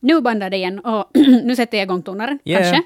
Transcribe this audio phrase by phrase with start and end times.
[0.00, 1.10] Nu bandar det igen och
[1.44, 2.62] nu sätter jag igång tonaren, Yeah.
[2.62, 2.82] kanske.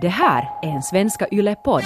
[0.00, 1.84] Det här är en Svenska Yle-podd.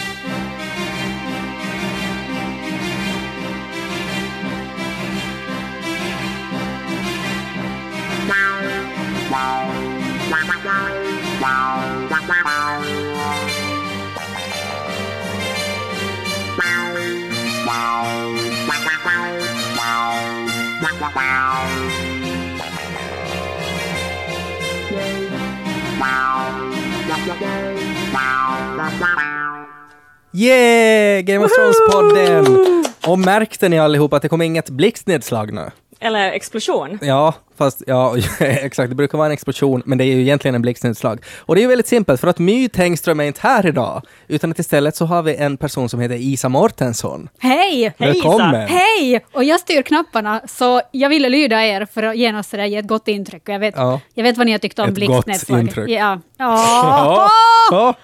[30.33, 31.23] Yeah!
[31.23, 32.85] Game of Thrones-podden!
[33.07, 35.71] Och märkte ni allihopa att det kom inget blixtnedslag nu?
[36.01, 36.99] Eller explosion.
[37.03, 40.63] Ja, fast ja, exakt, det brukar vara en explosion, men det är ju egentligen en
[40.63, 41.21] blixtnedslag.
[41.39, 44.51] Och det är ju väldigt simpelt, för att My Tengström är inte här idag, utan
[44.51, 47.29] att istället så har vi en person som heter Isa Mortensson.
[47.39, 47.83] Hej!
[47.99, 48.69] Hej, Välkommen!
[48.69, 49.25] Hej!
[49.33, 52.87] Och jag styr knapparna, så jag ville lyda er för att genast sådär ge ett
[52.89, 53.49] gott intryck.
[53.49, 54.01] Och jag vet, Ja.
[54.15, 55.59] jag vet vad ni har tyckt om Ett blixtnedslag.
[55.61, 55.91] gott intryck.
[55.99, 56.21] Ja.
[56.39, 57.29] Ja, Ja.
[57.71, 57.95] ja.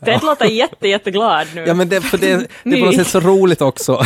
[0.00, 1.64] Det låter jätte, jätteglad nu.
[1.66, 2.26] Ja men det, för det,
[2.64, 4.02] det är på något sätt så roligt också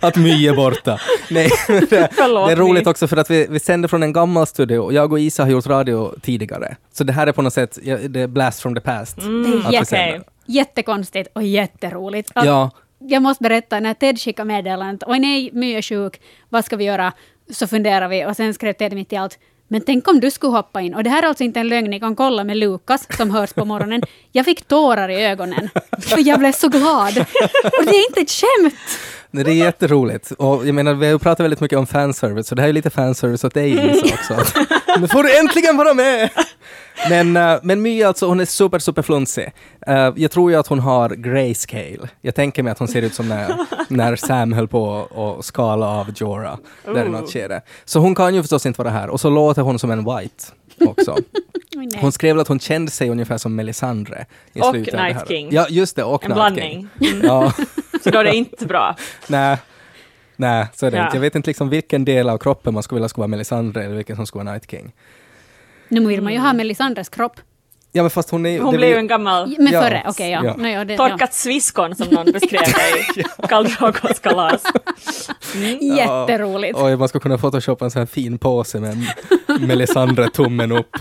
[0.00, 0.98] att My är borta.
[1.30, 2.20] Nej, det, det
[2.52, 4.92] är roligt också för att vi, vi sänder från en gammal studio.
[4.92, 6.76] Jag och Isa har gjort radio tidigare.
[6.92, 9.16] Så det här är på något sätt, det är blast from the past.
[9.16, 12.30] Det Mm, jätte, jättekonstigt och jätteroligt.
[12.34, 16.64] Att- Ja, Jag måste berätta, när Ted skickade meddelandet, oj nej, My är sjuk, vad
[16.64, 17.12] ska vi göra?
[17.50, 19.38] Så funderar vi och sen skrev Ted mitt i allt,
[19.68, 20.94] men tänk om du skulle hoppa in.
[20.94, 23.52] Och det här är alltså inte en lögn, ni kan kolla med Lukas som hörs
[23.52, 24.02] på morgonen.
[24.32, 27.18] Jag fick tårar i ögonen, för jag blev så glad.
[27.78, 28.74] Och det är inte ett skämt!
[29.36, 30.30] Nej, det är jätteroligt.
[30.30, 32.90] Och jag menar, vi har pratat väldigt mycket om fanservice, så det här är lite
[32.90, 34.60] fanservice åt dig Isa också.
[35.00, 36.30] nu får du äntligen vara med!
[37.08, 39.52] Men, uh, men My alltså, hon är super, super flunsig.
[39.86, 42.08] Eh, jag tror ju att hon har grayscale.
[42.20, 43.56] Jag tänker mig att hon ser ut som när,
[43.88, 47.62] när Sam höll på att skala av Jorah, där i något skede.
[47.84, 49.08] Så hon kan ju förstås inte vara här.
[49.08, 50.44] Och så låter hon som en white
[50.80, 51.16] också.
[52.00, 54.26] Hon skrev att hon kände sig ungefär som Melisandre.
[54.52, 55.28] I Och Night.
[55.28, 55.48] King.
[55.52, 56.04] Ja, just det.
[56.04, 56.88] Och En Night blandning.
[57.00, 57.20] King.
[57.22, 57.52] Ja,
[58.06, 58.96] Så då är det inte bra.
[59.26, 59.56] nej.
[60.36, 61.04] Nej, så är det Ja.
[61.04, 61.16] inte.
[61.16, 63.94] Jag vet inte liksom vilken del av kroppen man skulle vilja ska vara Melisandre eller
[63.96, 64.92] vilken som ska vara Night King.
[65.88, 67.40] Nu vill man ju ha Melisandres kropp.
[67.92, 68.60] Ja, men fast hon är.
[68.60, 69.82] Hon det blev ju en gammal Men Ja.
[69.82, 70.40] före, okej ja.
[70.44, 70.54] Ja.
[70.56, 74.62] No, ja, det, torkat sviskon som någon beskrev det i Karl Dragons kalas.
[75.80, 75.96] ja.
[75.96, 76.78] Jätteroligt.
[76.78, 79.06] Oj, man ska kunna photoshoppa en sån här fin påse med
[79.60, 80.96] Melisandre tummen upp.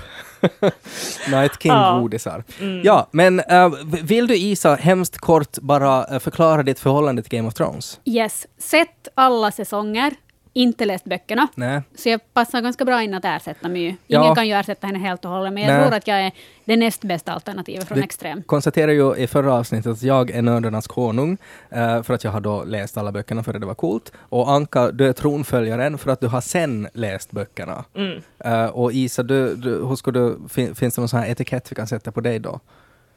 [1.31, 1.89] Night Ja.
[1.89, 1.95] Mm.
[1.95, 2.43] King-godisar.
[2.83, 3.69] Ja, men eh,
[4.03, 7.99] vill du Isa hemskt kort bara eh, förklara ditt förhållande till Game of Thrones?
[8.05, 10.13] Yes, sett alla säsonger,
[10.57, 11.47] inte läst böckerna.
[11.55, 11.81] Nej.
[11.95, 13.79] Så jag passar ganska bra in att ersätta My.
[13.85, 14.35] Ingen Ja.
[14.35, 15.83] kan ju ersätta henne helt och hållet, men jag Nej.
[15.87, 16.31] tror att jag är
[16.65, 18.43] det näst bästa alternativet från Vi Extrem.
[18.43, 21.37] konstaterar ju i förra avsnittet att jag är nördarnas konung,
[21.69, 24.11] eh, för att jag har då läst alla böckerna för det var coolt.
[24.19, 27.85] Och Anka, du är tronföljaren för att du har sen läst böckerna.
[27.95, 28.21] Mm.
[28.39, 31.71] Eh, och Isa, du, du, hur ska du, fin, finns det någon sån här etikett
[31.71, 32.59] vi kan sätta på dig då?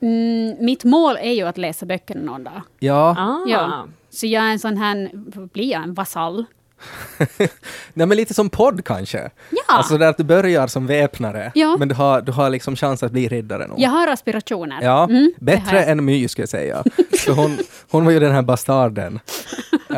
[0.00, 2.62] Mm, mitt mål är ju att läsa böckerna någon dag.
[2.78, 3.44] Ja, Ah.
[3.48, 3.86] Ja.
[4.10, 5.10] Så jag är en sån här,
[5.52, 6.44] blir jag, en vasall?
[7.94, 9.30] Nej, men lite som podd kanske.
[9.50, 9.62] Ja.
[9.68, 11.76] Alltså där att du börjar som väpnare, Ja.
[11.78, 13.80] men du har, du har liksom chans att bli riddare nog.
[13.80, 14.78] Jag har aspirationer.
[14.82, 15.88] Ja, Mm, bättre jag.
[15.88, 16.84] än My skulle jag säga.
[17.24, 17.58] För hon,
[17.90, 19.20] hon var ju den här bastarden.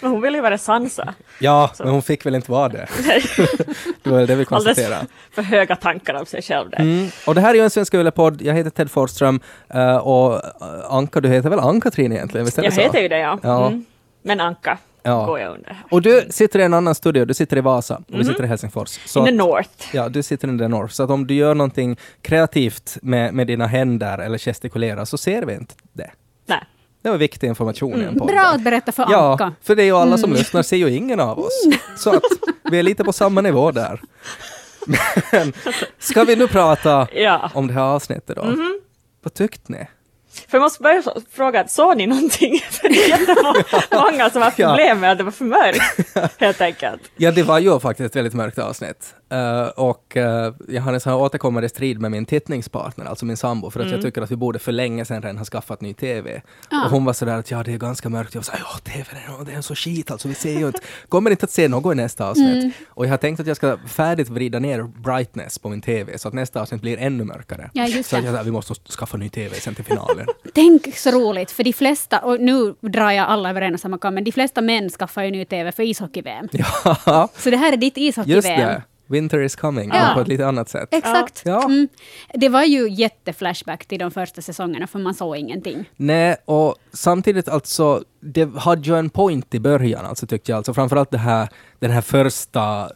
[0.00, 1.14] Men hon ville ju vara Sansa.
[1.38, 2.88] ja, men hon fick väl inte vara det.
[4.02, 5.06] det var det vi Alldeles konstaterade.
[5.34, 6.80] för höga tankar om sig själv där.
[6.80, 7.08] Mm.
[7.26, 8.42] Och det här är ju en Svenska Yle-podd.
[8.42, 9.40] Jag heter Ted Forsström
[9.74, 10.40] eh, och eh,
[10.88, 12.44] Anka, du heter väl Ann-Katrin egentligen?
[12.44, 12.80] Visst är det Jag så?
[12.80, 13.38] heter ju det ja.
[13.42, 13.66] Ja.
[13.66, 13.84] Mm.
[14.22, 15.26] Men Anka Ja.
[15.26, 15.76] går jag under.
[15.90, 18.46] Och du sitter i en annan studio, du sitter i Vasa och vi sitter i
[18.46, 18.88] Helsingfors.
[19.06, 19.70] Så In the att- North.
[19.96, 20.94] Ja, du sitter in the north.
[20.94, 25.42] Så att om du gör någonting kreativt med, med dina händer eller gestikulerar så ser
[25.42, 26.10] vi inte det.
[26.46, 26.64] Nej.
[27.02, 28.28] Det var viktig information i en podd.
[28.28, 29.52] Bra att berätta för Ja, Anka.
[29.62, 31.62] för det är ju alla som lyssnar ser ju ingen av oss.
[31.96, 32.22] Så att
[32.70, 34.00] vi är lite på samma nivå där.
[35.32, 35.52] Men
[35.98, 37.50] ska vi nu prata Ja.
[37.54, 38.56] om det här avsnittet då?
[39.22, 39.86] Vad tyckte ni?
[40.32, 42.58] För jag måste börja fråga, såg ni någonting?
[42.70, 47.02] För det är jättemånga som har problem med att det var för mörkt, helt enkelt.
[47.16, 49.14] Ja, det var ju faktiskt ett väldigt mörkt avsnitt.
[49.32, 53.36] Eh, och eh, jag har en sån här återkommande strid med min tittningspartner, alltså min
[53.36, 55.94] sambo, för att jag tycker att vi borde för länge sedan redan ha skaffat ny
[55.94, 56.42] TV.
[56.70, 56.84] Ah.
[56.84, 58.34] Och hon var sådär att ja, det är ganska mörkt.
[58.34, 61.30] Jag sa ja, TV, är, det är så skit alltså, vi ser ju inte, kommer
[61.30, 62.74] inte att se något i nästa avsnitt.
[62.88, 66.28] Och jag har tänkt att jag ska färdigt vrida ner brightness på min TV, så
[66.28, 67.70] att nästa avsnitt blir ännu mörkare.
[67.72, 68.22] Ja, just så det.
[68.22, 70.26] jag, vi måste skaffa ny TV sen till finalen.
[70.54, 73.98] Tänk så roligt, för de flesta, och nu drar jag alla över en och samma
[73.98, 76.48] kam, men de flesta män skaffar ju ny TV för ishockey-VM.
[77.06, 78.82] ja, Så det här är ditt ishockey-VM.
[79.06, 80.10] Winter is coming, Ja.
[80.14, 80.88] på ett lite annat sätt.
[80.92, 81.42] Exakt.
[81.44, 81.64] Ja.
[81.64, 81.88] Mm.
[82.34, 85.90] Det var ju jätteflashback till de första säsongerna, för man såg ingenting.
[85.96, 90.56] Nej, och samtidigt alltså, det hade ju en point i början, alltså tyckte jag.
[90.56, 92.90] Alltså framförallt det här, den här första,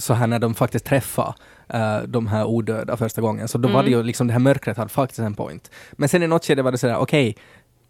[0.00, 1.34] så här när de faktiskt träffade
[1.68, 3.48] eh, de här odöda första gången.
[3.48, 5.70] Så då var det ju liksom, det här mörkret hade faktiskt en point.
[5.92, 7.36] Men sen i något skede var det sådär, okej,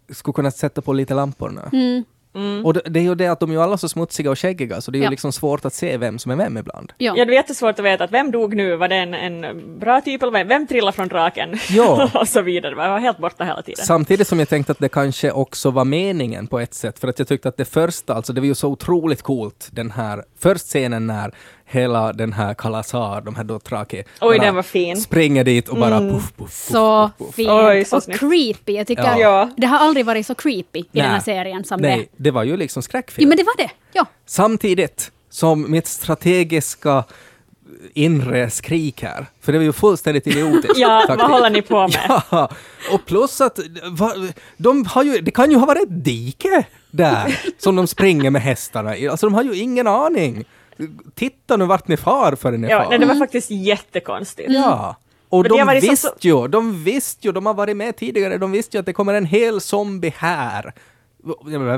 [0.09, 1.49] skulle kunna sätta på lite lampor
[2.33, 2.63] nu.
[2.63, 4.81] Och det, det är ju det att de är ju alla så smutsiga och skäggiga,
[4.81, 5.09] så det är ju Ja.
[5.09, 6.93] liksom svårt att se vem som är vem ibland.
[6.97, 7.13] Ja.
[7.17, 10.01] Ja, det var jättesvårt att veta att vem dog nu, var det en, en bra
[10.01, 11.59] typ eller vem, vem trillade från draken?
[11.69, 12.09] Ja.
[12.21, 13.85] och så vidare, jag var helt borta hela tiden.
[13.85, 17.19] Samtidigt som jag tänkte att det kanske också var meningen på ett sätt, för att
[17.19, 20.65] jag tyckte att det första, alltså det var ju så otroligt coolt, den här, först
[20.65, 21.31] scenen när
[21.73, 24.97] hela den här Kalasar, de här Dothraki, Oj, den var fin.
[24.97, 27.35] springer dit och bara puff, puff, puff, Så puff, puff.
[27.35, 28.19] fint Oj, så och snyggt.
[28.19, 28.73] creepy.
[28.73, 29.19] Jag tycker Ja.
[29.19, 29.49] Ja.
[29.57, 31.03] det har aldrig varit så creepy i Nej.
[31.03, 32.23] den här serien som Nej, det.
[32.23, 33.23] det var ju liksom skräckfilm.
[33.23, 33.71] Jo, men det var det.
[33.93, 34.05] Ja.
[34.25, 37.03] Samtidigt som mitt strategiska
[37.93, 40.73] inre skrik här, för det var ju fullständigt idiotiskt.
[40.77, 41.19] Ja, faktiskt.
[41.21, 42.21] vad håller ni på med?
[42.31, 42.49] Ja,
[42.93, 43.59] och plus att
[43.91, 44.13] va,
[44.57, 48.41] de har ju, det kan ju ha varit ett dike där som de springer med
[48.41, 49.07] hästarna i.
[49.07, 50.45] Alltså de har ju ingen aning.
[51.15, 52.89] Titta nu vart ni far för ni Ja, far.
[52.89, 54.51] nej, det var faktiskt jättekonstigt.
[54.51, 54.95] Ja.
[55.29, 58.37] Och det har de så- visste ju, de visste ju, de har varit med tidigare,
[58.37, 60.73] de visste ju att det kommer en hel zombie här.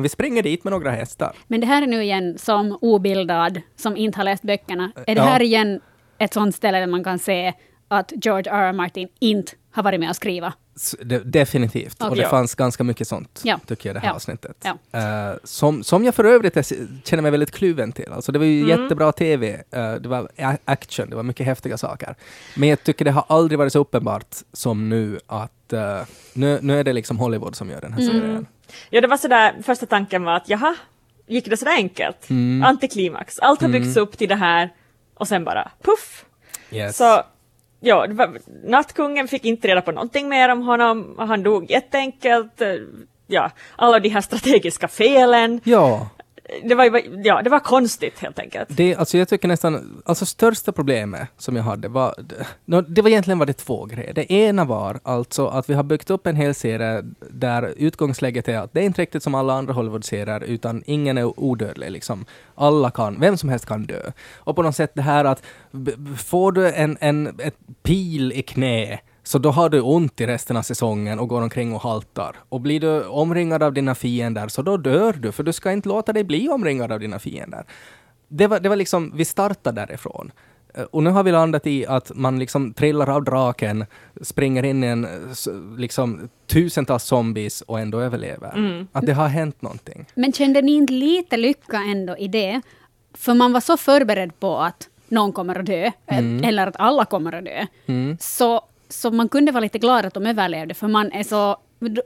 [0.01, 1.35] Vi springer dit med några hästar.
[1.47, 4.91] Men det här är nu igen som obildad, som inte har läst böckerna.
[4.95, 5.23] Är det Ja.
[5.23, 5.79] här igen
[6.17, 7.53] ett sånt ställe där man kan se
[7.87, 8.63] att George R.
[8.63, 8.73] R.
[8.73, 10.53] Martin inte har varit med att skriva?
[11.01, 12.01] Det, definitivt.
[12.01, 12.23] Och Okej.
[12.23, 13.59] det fanns ganska mycket sånt, Ja.
[13.67, 14.13] tycker jag, det här Ja.
[14.13, 14.67] avsnittet.
[14.91, 14.99] Ja.
[15.31, 16.71] Eh, som, som jag för övrigt
[17.07, 18.11] känner mig väldigt kluven till.
[18.11, 18.81] Alltså det var ju Mm.
[18.81, 20.29] jättebra TV, eh, det var
[20.65, 22.15] action, det var mycket häftiga saker.
[22.55, 26.01] Men jag tycker det har aldrig varit så uppenbart som nu att eh,
[26.33, 28.21] nu, nu är det liksom Hollywood som gör den här Mm.
[28.21, 28.47] serien.
[28.89, 30.75] Ja, det var sådär, första tanken var att jaha,
[31.27, 32.29] gick det sådär enkelt?
[32.29, 32.63] Mm.
[32.67, 34.73] Antiklimax, allt har byggts upp till det här
[35.13, 36.25] och sen bara puff!
[36.71, 36.97] Yes.
[36.97, 37.23] Så
[37.85, 42.61] ja, var, nattkungen fick inte reda på någonting mer om honom, han dog jätteenkelt.
[43.27, 45.61] Ja, alla de här strategiska felen.
[45.63, 46.09] Ja,
[46.63, 48.69] det var, ja, det var konstigt helt enkelt.
[48.77, 52.15] det, alltså jag tycker nästan, alltså största problemet som jag hade var,
[52.65, 54.13] det, det var egentligen var det två grejer.
[54.13, 58.57] Det ena var alltså att vi har byggt upp en hel serie där utgångsläget är
[58.57, 62.25] att det är inte riktigt som alla andra Hollywood-serier, utan ingen är odödlig liksom.
[62.55, 64.11] Alla kan, vem som helst kan dö.
[64.35, 65.43] Och på något sätt det här att
[66.17, 70.57] får du en, en ett pil i knä så då har du ont i resten
[70.57, 72.35] av säsongen och går omkring och haltar.
[72.49, 75.89] Och blir du omringad av dina fiender så då dör du, för du ska inte
[75.89, 77.65] låta dig bli omringad av dina fiender.
[78.27, 80.31] Det var, det var liksom, vi startade därifrån.
[80.73, 83.85] Eh, Och nu har vi landat i att man liksom trillar av draken,
[84.21, 85.11] springer in i en, eh,
[85.77, 88.85] liksom tusentals zombies och ändå överlever.
[88.91, 90.05] Att det har hänt någonting.
[90.15, 92.61] Men kände ni inte lite lycka ändå i det?
[93.13, 96.39] För man var så förberedd på att någon kommer att dö, Mm.
[96.43, 97.65] eh, eller att alla kommer att dö.
[98.19, 101.57] Så, så man kunde vara lite glad att de överlevde, för man är så...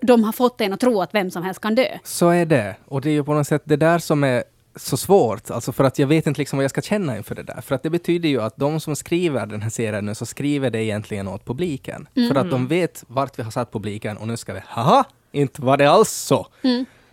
[0.01, 1.97] De har fått en att tro att vem som helst kan dö.
[2.03, 2.75] Så är det.
[2.85, 4.43] Och det är ju på något sätt det där som är
[4.75, 7.43] så svårt, alltså för att jag vet inte liksom vad jag ska känna inför det
[7.43, 7.61] där.
[7.61, 10.69] För att det betyder ju att de som skriver den här serien nu, så skriver
[10.69, 12.07] det egentligen åt publiken.
[12.13, 15.61] För att de vet vart vi har satt publiken och nu ska vi, haha, inte
[15.61, 16.47] var det alls så.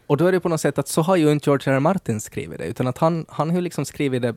[0.07, 1.77] Och då är det på något sätt att så har ju inte George R.
[1.77, 1.81] R.
[1.81, 4.37] Martin skrivit det, utan att han, han har ju liksom skrivit det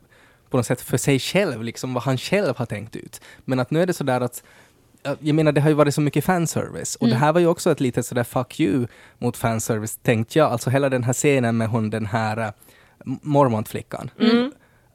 [0.50, 3.22] på något sätt för sig själv, liksom vad han själv har tänkt ut.
[3.46, 4.44] Men att nu är det så där att
[5.20, 6.96] jag menar, det har ju varit så mycket fanservice.
[6.96, 8.88] Och det här var ju också ett litet sådär fuck you
[9.18, 10.52] mot fanservice, tänkte jag.
[10.52, 12.52] Alltså hela den här scenen med hon den här uh,
[13.22, 14.12] Mormont-flickan.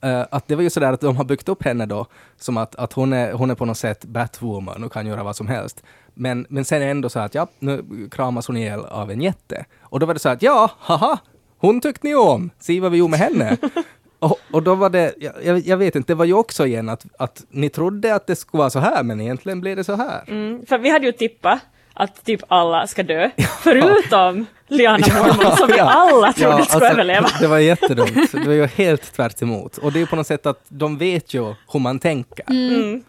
[0.05, 2.06] Eh, att det var ju sådär att de har byggt upp henne då
[2.37, 5.37] som att, att hon, är, hon är på något sätt Batwoman och kan göra vad
[5.37, 5.83] som helst.
[6.14, 9.21] Men, men sen är det ändå så att ja, nu kramas hon ihjäl av en
[9.23, 9.64] jätte.
[9.81, 11.19] Och då var det så att ja, haha,
[11.59, 13.57] hon tyckte ni om, se vad vi gjorde med henne.
[14.25, 15.14] Och, och då var det,
[15.45, 18.37] jag, jag- vet inte, det var ju också igen att, att ni trodde att det
[18.37, 20.25] skulle vara så här, men egentligen blev det så här.
[20.28, 21.59] Mm, för vi hade ju tippat
[21.95, 23.31] att typ alla ska dö,
[23.62, 25.85] förutom Liana Mormon som vi Ja.
[25.85, 27.28] alla trodde Ja, skulle alltså, överleva.
[27.40, 28.33] Det var jättedumt.
[28.33, 29.78] Det var ju helt tvärt emot.
[29.78, 32.45] Och det är ju på något sätt att de vet ju hur man tänker.
[32.50, 33.02] Mm.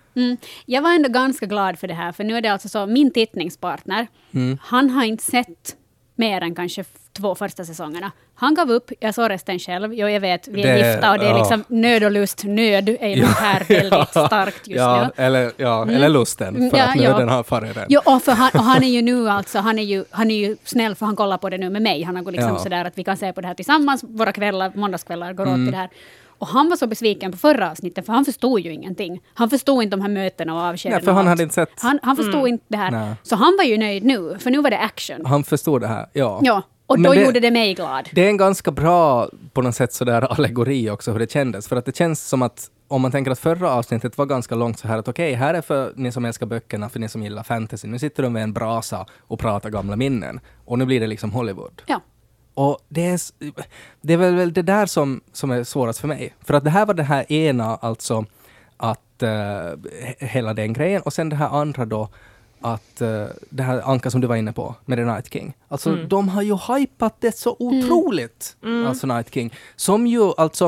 [0.65, 3.11] Jag var ändå ganska glad för det här, för nu är det alltså så, min
[3.13, 4.57] tittningspartner, Mm.
[4.61, 5.75] han har inte sett
[6.15, 6.83] mer än kanske
[7.17, 8.11] två första säsongerna.
[8.35, 9.93] Han gav upp, jag såg resten själv.
[9.93, 11.37] Jo, jag vet, vi är Det- gifta och det är ja.
[11.37, 12.43] liksom nöd och lust.
[12.43, 15.23] Nöd är ju här väldigt starkt just ja, nu.
[15.23, 17.11] Eller, ja, eller lusten, för Ja, att ja.
[17.11, 17.85] nöden har farit redan.
[17.89, 20.35] Jo, och, för han, och han är ju nu alltså, han är ju, han är
[20.35, 22.03] ju snäll för han kollar på det nu med mig.
[22.03, 22.59] Han har gått liksom Ja.
[22.59, 25.53] sådär att vi kan se på det här tillsammans, våra kvällar, måndagskvällar går Mm.
[25.61, 25.89] åt till det här.
[26.37, 29.21] Och han var så besviken på förra avsnittet, för han förstod ju ingenting.
[29.33, 30.95] Han förstod inte de här mötena och avskeden.
[30.97, 31.69] Nej, för han hade inte sett.
[31.81, 32.91] Han, han förstod inte det här.
[32.91, 33.13] Nej.
[33.23, 35.25] Så han var ju nöjd nu, för nu var det action.
[35.25, 36.39] Han förstod det här, ja.
[36.43, 38.09] Ja, och då gjorde det mig glad.
[38.11, 41.67] Det är en ganska bra, på något sätt, sådär allegori också hur det kändes.
[41.67, 44.79] För att det känns som att, om man tänker att förra avsnittet var ganska långt
[44.79, 47.43] så här att okej, här är för ni som älskar böckerna, för ni som gillar
[47.43, 47.87] fantasy.
[47.87, 50.39] Nu sitter de med en brasa och pratar gamla minnen.
[50.65, 51.81] Och nu blir det liksom Hollywood.
[51.85, 52.01] Ja.
[52.53, 53.19] Och det är,
[54.01, 56.33] det är väl, väl det där som, som är svårast för mig.
[56.41, 58.25] För att det här var det här ena, alltså
[58.77, 59.89] att uh,
[60.19, 61.01] hela den grejen.
[61.01, 62.09] Och sen det här andra då,
[62.73, 65.53] att uh, det här Anka som du var inne på med The Night King.
[65.67, 66.09] Alltså Mm.
[66.09, 68.55] de har ju hypat det så otroligt,
[68.87, 69.53] alltså Night King.
[69.75, 70.65] Som ju alltså,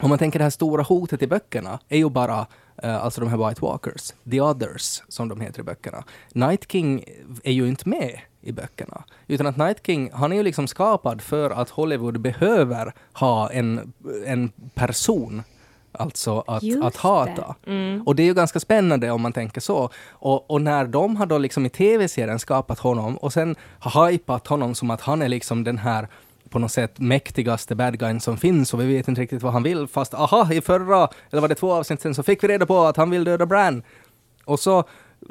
[0.00, 2.46] om man tänker det här stora hotet i böckerna, är ju bara
[2.82, 6.04] eh, alltså de här White Walkers, The Others, som de heter i böckerna.
[6.32, 7.04] Night King
[7.44, 9.04] är ju inte med i böckerna.
[9.26, 13.92] Utan att Night King, han är ju liksom skapad för att Hollywood behöver ha en,
[14.26, 15.42] en person
[15.92, 17.54] Alltså att, Just att hata.
[18.06, 19.90] Och det är ju ganska spännande om man tänker så.
[20.10, 24.46] Och, och när de har då liksom i tv-serien skapat honom och sen har hypat
[24.46, 26.08] honom som att han är liksom den här
[26.50, 29.62] på något sätt mäktigaste bad guyen som finns och vi vet inte riktigt vad han
[29.62, 29.86] vill.
[29.86, 32.80] Fast aha, i förra, eller var det två avsnitt sen, så fick vi reda på
[32.80, 33.82] att han vill döda Bran.
[34.44, 34.84] Och så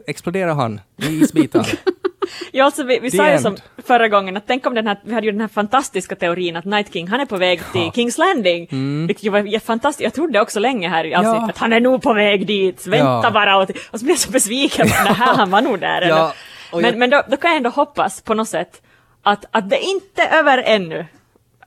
[0.08, 1.68] exploderar han i isbitar.
[2.52, 3.58] Ja, alltså vi, vi sa ju som
[3.88, 6.66] förra gången att tänk om den här, vi hade ju den här fantastiska teorin att
[6.66, 8.68] Night King, han är på väg till Kings Landing.
[9.08, 11.44] Vilket ju var ja, fantastiskt, jag trodde också länge här i avsnittet Mm.
[11.44, 11.50] Ja.
[11.50, 13.32] att han är nog på väg dit, vänta Ja.
[13.34, 13.58] bara.
[13.58, 16.02] Och, och så blev jag så besviken, nej han var nog där.
[16.02, 16.34] Ja,
[16.74, 18.82] Men, jag- men då, då kan jag ändå hoppas på något sätt
[19.24, 21.06] att, att det inte är över ännu.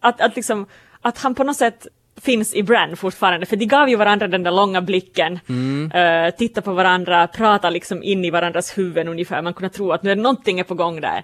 [0.01, 0.67] Att, att, liksom,
[1.03, 1.87] att han på något sätt
[2.23, 5.93] finns i Bran fortfarande, för de gav ju varandra den där långa blicken, Mm.
[5.95, 10.03] uh, titta på varandra, prata liksom in i varandras huvuden ungefär, man kunde tro att
[10.03, 11.23] nu är någonting är på gång där.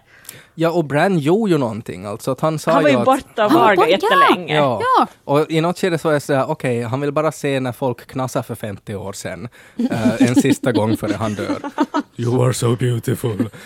[0.59, 2.05] Ja, och Bran gjorde ju någonting.
[2.05, 4.57] Alltså att han sa Han var ju att, borta och var borta, jättelänge.
[4.57, 4.81] Ja.
[4.99, 5.07] Ja.
[5.25, 8.07] Och i något skede så är det sådär, okej, han vill bara se när folk
[8.07, 9.49] knassar för 50 år sedan.
[9.91, 11.59] eh, en sista gång före han dör.
[12.17, 13.51] You are so beautiful.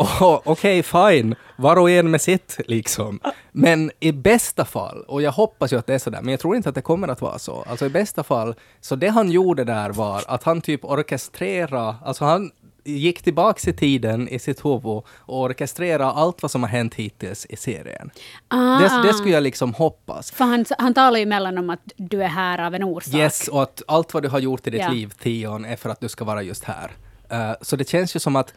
[0.00, 1.34] Uh, okej, fine.
[1.56, 3.20] Var och en med sitt, liksom.
[3.52, 6.56] Men i bästa fall, och jag hoppas ju att det är sådär, men jag tror
[6.56, 7.64] inte att det kommer att vara så.
[7.68, 12.24] Alltså i bästa fall, så det han gjorde där var att han typ orkestrerade, alltså
[12.24, 12.50] han
[12.84, 17.46] gick tillbaks i tiden i sitt huvud och orkestrerade allt vad som har hänt hittills
[17.46, 18.10] i serien.
[18.48, 20.30] Ah, Det, det skulle jag liksom hoppas.
[20.30, 23.14] För han, han talar ju mellan om att du är här av en orsak.
[23.14, 24.90] Yes, och att allt vad du har gjort i ditt Ja.
[24.90, 26.90] liv, Tion, är för att du ska vara just här.
[27.30, 28.54] Eh, så det känns ju som att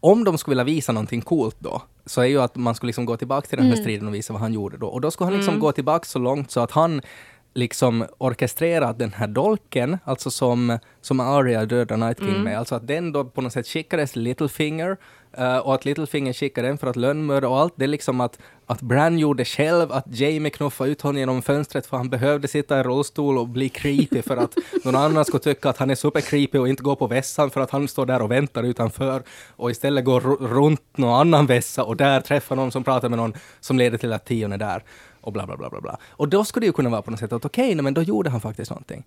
[0.00, 3.04] om de skulle vilja visa någonting coolt då, så är ju att man skulle liksom
[3.04, 3.76] gå tillbaka till den Mm.
[3.76, 4.86] här striden och visa vad han gjorde då.
[4.86, 7.02] Och då skulle han liksom gå tillbaka så långt så att han
[7.54, 12.42] liksom orkestrerat den här dolken, alltså som, som Arya dödar Night King Mm.
[12.42, 14.96] med, alltså att den då på något sätt skickades Littlefinger
[15.32, 17.72] eh, och att Littlefinger skickade den för att lönnmörda och allt.
[17.76, 21.86] Det är liksom att, att Bran gjorde själv, att Jamie knuffade ut honom genom fönstret
[21.86, 24.54] för han behövde sitta i rullstol och bli creepy för att
[24.84, 27.60] någon annan skulle tycka att han är super creepy och inte gå på vässan för
[27.60, 29.22] att han står där och väntar utanför
[29.56, 33.18] och istället går ru- runt någon annan vässa och där träffar någon som pratar med
[33.18, 34.82] någon som leder till att Tion är där
[35.22, 35.98] och bla bla bla bla bla.
[36.10, 38.02] Och då skulle det ju kunna vara på något sätt att okej, nej, men då
[38.02, 39.04] gjorde han faktiskt någonting.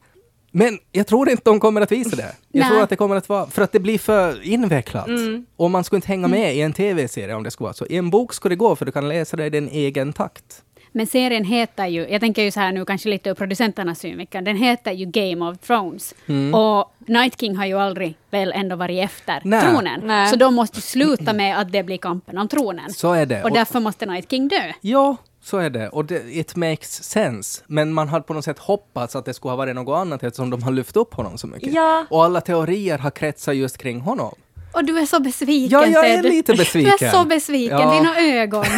[0.51, 2.35] Men jag tror inte de kommer att visa det.
[2.51, 2.69] Jag Nej.
[2.69, 5.07] tror att det kommer att vara, för att det blir för invecklat.
[5.07, 5.45] Mm.
[5.55, 7.85] Och man skulle inte hänga med i en tv-serie om det skulle vara så.
[7.85, 10.63] I en bok skulle det gå, för du kan läsa det i din egen takt.
[10.91, 14.43] Men serien heter ju, jag tänker ju så här nu kanske lite ur producenternas synvinkel,
[14.43, 16.13] den heter ju Game of Thrones.
[16.53, 19.61] Och Night King har ju aldrig väl ändå varit efter Nej.
[19.61, 20.01] tronen.
[20.03, 20.27] Nej.
[20.27, 22.93] Så de måste sluta med att det blir kampen om tronen.
[22.93, 23.43] Så är det.
[23.43, 24.73] Och därför måste Night King dö.
[24.81, 25.89] Ja, så är det.
[25.89, 27.63] Och det, it makes sense.
[27.67, 30.49] Men man hade på något sätt hoppats att det skulle ha varit något annat eftersom
[30.49, 31.73] de har lyft upp honom så mycket.
[31.73, 32.05] Ja.
[32.09, 34.35] Och alla teorier har kretsat just kring honom.
[34.73, 36.25] Och du är så besviken Ja, jag är Ted.
[36.31, 36.93] lite Du besviken.
[37.07, 37.93] är så besviken, Ja.
[37.93, 38.65] dina ögon.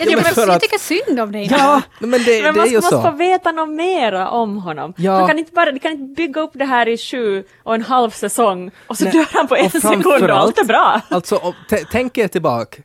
[0.00, 1.48] Jag men tycker, för jag att- tycker synd om dig.
[1.50, 3.02] Ja, men det, Men det är man ju måste så.
[3.02, 4.94] få veta något mera om honom.
[4.96, 5.18] Ja.
[5.18, 8.10] Man kan inte bara, kan inte bygga upp det här i sju och en halv
[8.10, 11.00] säsong och så Nej, dör han på en sekund och allt är bra.
[11.08, 11.54] Alltså, och
[11.92, 12.82] tänk er tillbaka.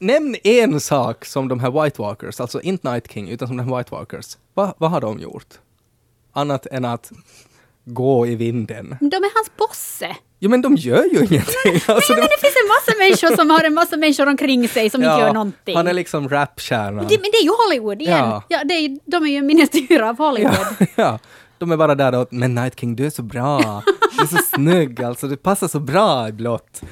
[0.00, 3.68] Nämn en sak som de här White Walkers, alltså inte Night King, utan som de
[3.68, 4.36] här White Walkers.
[4.54, 5.54] Va, vad har de gjort?
[6.32, 7.12] Annat än att
[7.84, 8.96] gå i vinden.
[9.00, 10.16] De är hans bosse.
[10.38, 11.74] Jo, men de gör ju ingenting.
[11.86, 14.90] Alltså, Nej, men det finns en massa människor som har en massa människor omkring sig
[14.90, 15.76] som inte gör någonting.
[15.76, 16.94] Han är liksom rapstjärnan.
[16.96, 18.18] men det är ju Hollywood igen.
[18.18, 18.42] Ja.
[18.48, 18.64] Ja.
[18.64, 20.56] det är, de är ju miniatyrer av Hollywood.
[20.78, 21.18] ja, ja,
[21.58, 23.82] de är bara där och men Night King, du är så bra.
[24.16, 26.82] Du är så snygg, alltså du passar så bra i blått.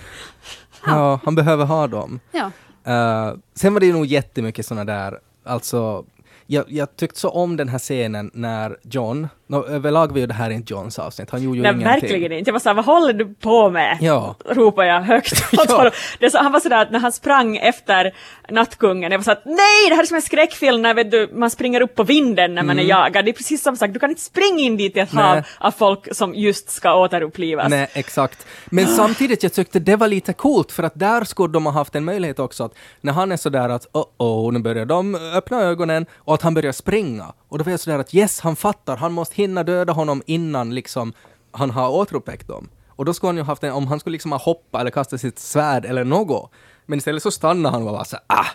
[0.86, 2.20] Ja, han behöver ha dem.
[2.32, 2.50] Ja.
[2.92, 6.04] Eh, sen var det ju nog jättemycket såna där, alltså
[6.46, 10.34] jag, jag tyckte så om den här scenen när John, no, överlag var ju det
[10.34, 12.00] här inte Johns avsnitt, han gjorde ju Nej, ingenting.
[12.00, 12.48] verkligen inte.
[12.48, 13.98] Jag var såhär, vad håller du på med?
[14.00, 14.34] Ja.
[14.50, 15.90] Ropade jag högt Ja.
[16.30, 18.14] så, han var sådär att när han sprang efter
[18.50, 21.50] nattkungen, jag var såhär, nej det här är som en skräckfilm när vet du, man
[21.50, 23.24] springer upp på vinden när man är jagad.
[23.24, 25.24] Det är precis som sagt, du kan inte springa in dit i ett Mm.
[25.24, 25.42] Nej.
[25.58, 27.70] hav av folk som just ska återupplivas.
[27.70, 28.46] Nej, exakt.
[28.66, 31.94] Men samtidigt, jag tyckte det var lite coolt, för att där skulle de ha haft
[31.94, 35.60] en möjlighet också att när han är sådär att oh oh, nu börjar de öppna
[35.62, 37.32] ögonen, och att han börjar springa.
[37.48, 40.74] Och då var jag sådär att yes, han fattar, han måste hinna döda honom innan
[40.74, 41.12] liksom
[41.52, 42.68] han har återuppväckt dem.
[42.88, 45.20] Och då skulle han ju haft en, om han skulle liksom ha hoppat eller kastat
[45.20, 46.50] sitt svärd eller något.
[46.86, 48.46] Men istället så stannar han och var så ah,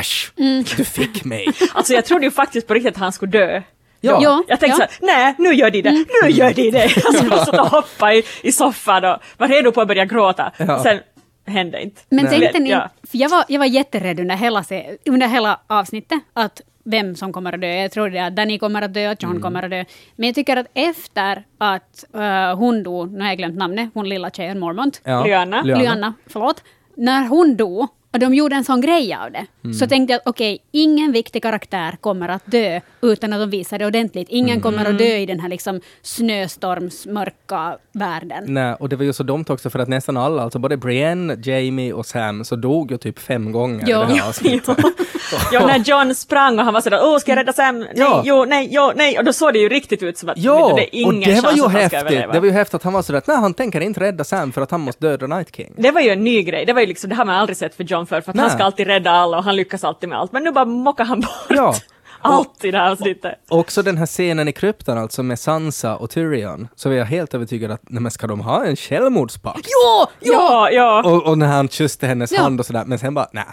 [0.00, 0.32] äsch,
[0.76, 1.46] du fick mig.
[1.74, 3.62] Alltså jag trodde ju faktiskt på riktigt att han skulle dö.
[4.00, 4.18] Ja.
[4.22, 4.42] Ja.
[4.48, 4.88] Jag tänkte ja.
[4.88, 5.90] så här, nej nu gör de det,
[6.22, 6.84] nu gör de det.
[7.06, 10.52] Alltså jag satt och hoppade i, i soffan och var redo på att börja gråta.
[10.56, 10.82] Ja.
[10.82, 11.00] Sen
[11.46, 12.00] hände inte.
[12.08, 12.40] Men Nej.
[12.40, 12.88] tänkte ni, Ja.
[13.10, 17.32] för jag var, jag var jätterädd under hela, se- under hela avsnittet att vem som
[17.32, 17.66] kommer att dö.
[17.74, 19.42] Jag trodde att Danny kommer att dö, John Mm.
[19.42, 19.84] kommer att dö.
[20.16, 24.08] Men jag tycker att efter att eh, hon dog, nu har jag glömt namnet, hon
[24.08, 25.24] lilla tjejen Mormont, Ja.
[25.24, 25.62] Lyanna.
[25.62, 26.62] Lyanna, förlåt.
[26.96, 29.74] När hon dog, och de gjorde en sån grej av det, Mm.
[29.74, 33.78] så tänkte jag att okej, ingen viktig karaktär kommer att dö utan att de visar
[33.78, 34.28] det ordentligt.
[34.30, 34.62] Ingen Mm.
[34.62, 38.44] kommer att dö i den här liksom snöstormsmörka världen.
[38.46, 41.36] Nej, och det var ju så dumt också för att nästan alla, alltså både Brienne,
[41.44, 44.04] Jamie och Sam, så dog ju typ fem gånger Ja.
[44.04, 44.78] i det här Jo, avsnittet.
[45.52, 47.78] ja, när John sprang och han var sådär, åh ska jag rädda Sam?
[47.78, 48.22] Nej, Ja.
[48.24, 49.18] jo, nej, jo, nej.
[49.18, 51.40] Och då såg det ju riktigt ut som att Ja, det är och ingen det
[51.40, 52.32] var ju häftigt.
[52.32, 54.52] Det var ju häftigt att han var sådär att nej, han tänker inte rädda Sam
[54.52, 55.72] för att han måste döda Night King.
[55.76, 57.74] Det var ju en ny grej, det var ju liksom, det har man aldrig sett
[57.74, 58.54] för John förr, för att han Nej.
[58.56, 60.32] ska alltid rädda alla och han lyckas alltid med allt.
[60.32, 61.74] Men nu bara mockar han bort Ja.
[62.20, 63.34] allt i det här avsnittet.
[63.48, 67.34] Också den här scenen i kryptan, alltså med Sansa och Tyrion, så var jag helt
[67.34, 69.60] övertygad att nej, men ska de ha en självmordspakt?
[69.64, 70.06] Jo!
[70.32, 71.02] Ja, ja.
[71.04, 72.42] Och, och när han kysste hennes Ja.
[72.42, 73.44] hand och sådär, men sen bara nej,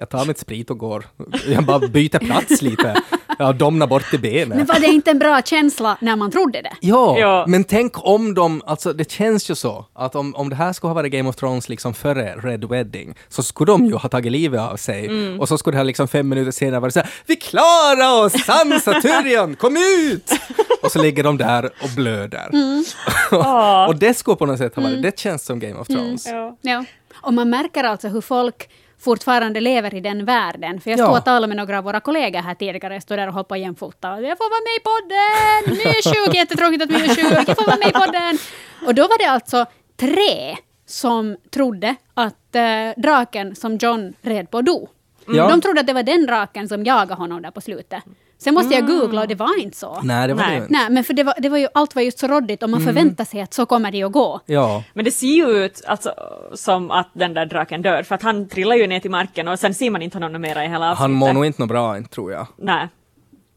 [0.00, 1.04] jag tar mitt sprit och går.
[1.48, 3.02] Jag bara byter plats lite.
[3.38, 4.68] Jag domnar bort i Men benet.
[4.68, 6.72] var det inte en bra känsla när man trodde det?
[6.80, 7.44] Ja, Ja.
[7.48, 10.88] men tänk om de, alltså det känns ju så, att om, om det här skulle
[10.88, 14.32] ha varit Game of Thrones liksom före Red Wedding, så skulle de ju ha tagit
[14.32, 15.10] livet av sig.
[15.38, 18.32] Och så skulle det här liksom fem minuter senare vara så här, vi klarar oss!
[18.44, 19.76] Sansa, Tyrion, kom
[20.10, 20.30] ut!
[20.82, 22.50] och så ligger de där och blöder.
[23.88, 26.26] och det skulle på något sätt ha varit, det känns som Game of Thrones.
[26.26, 26.56] ja.
[26.60, 26.84] Ja.
[27.22, 28.68] Och man märker alltså hur folk
[29.00, 30.80] fortfarande lever i den världen.
[30.80, 31.04] För jag Ja.
[31.04, 33.60] stod och talade med några av våra kollegor här tidigare, jag stod där och hoppade
[33.60, 34.08] jämfota.
[34.20, 35.76] Jag får vara med i podden!
[35.84, 38.38] My är sjuk, jättetråkigt att My är sjuk, jag får vara med i podden!
[38.86, 39.66] Och då var det alltså
[39.96, 42.62] tre som trodde att eh,
[43.02, 44.88] draken som John red på dog.
[45.26, 45.48] Ja.
[45.48, 48.02] De trodde att det var den draken som jagade honom där på slutet.
[48.42, 50.00] Sen måste jag googla och det var inte så.
[50.02, 50.50] Nej, det var Nej.
[50.50, 50.72] det inte.
[50.72, 52.80] Nej, men för det var, det var ju, allt var just så råddigt och man
[52.80, 54.40] förväntar sig att så kommer det att gå.
[54.46, 54.84] Ja.
[54.94, 56.14] Men det ser ju ut alltså,
[56.54, 59.58] som att den där draken dör, för att han trillar ju ner till marken och
[59.58, 60.98] sen ser man inte honom mera i hela avsnittet.
[61.00, 62.46] Han mår nog inte något bra, inte, tror jag.
[62.56, 62.88] Nej.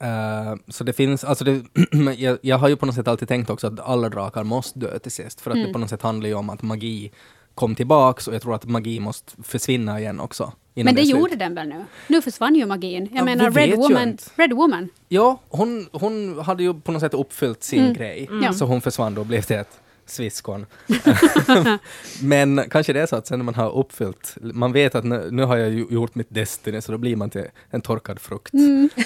[0.01, 1.62] Eh, så det finns, alltså det,
[2.17, 4.99] jag, jag har ju på något sätt alltid tänkt också att alla drakar måste dö
[4.99, 5.67] till sist, för att Mm.
[5.67, 7.12] det på något sätt handlar ju om att magi
[7.55, 10.51] kom tillbaks och jag tror att magi måste försvinna igen också.
[10.75, 11.09] Men det slut.
[11.09, 11.85] gjorde den väl nu?
[12.07, 13.07] Nu försvann ju magin.
[13.11, 14.17] Jag Ja, menar, Red Woman.
[14.35, 14.89] Red Woman.
[15.09, 17.93] Ja, hon, hon hade ju på något sätt uppfyllt sin Mm.
[17.93, 18.53] grej, Ja.
[18.53, 20.65] så hon försvann då och blev till ett sviskon.
[22.21, 25.27] Men kanske det är så att sen när man har uppfyllt, man vet att nu,
[25.31, 28.53] nu har jag gjort mitt Destiny, så då blir man till en torkad frukt.
[28.53, 28.89] Mm.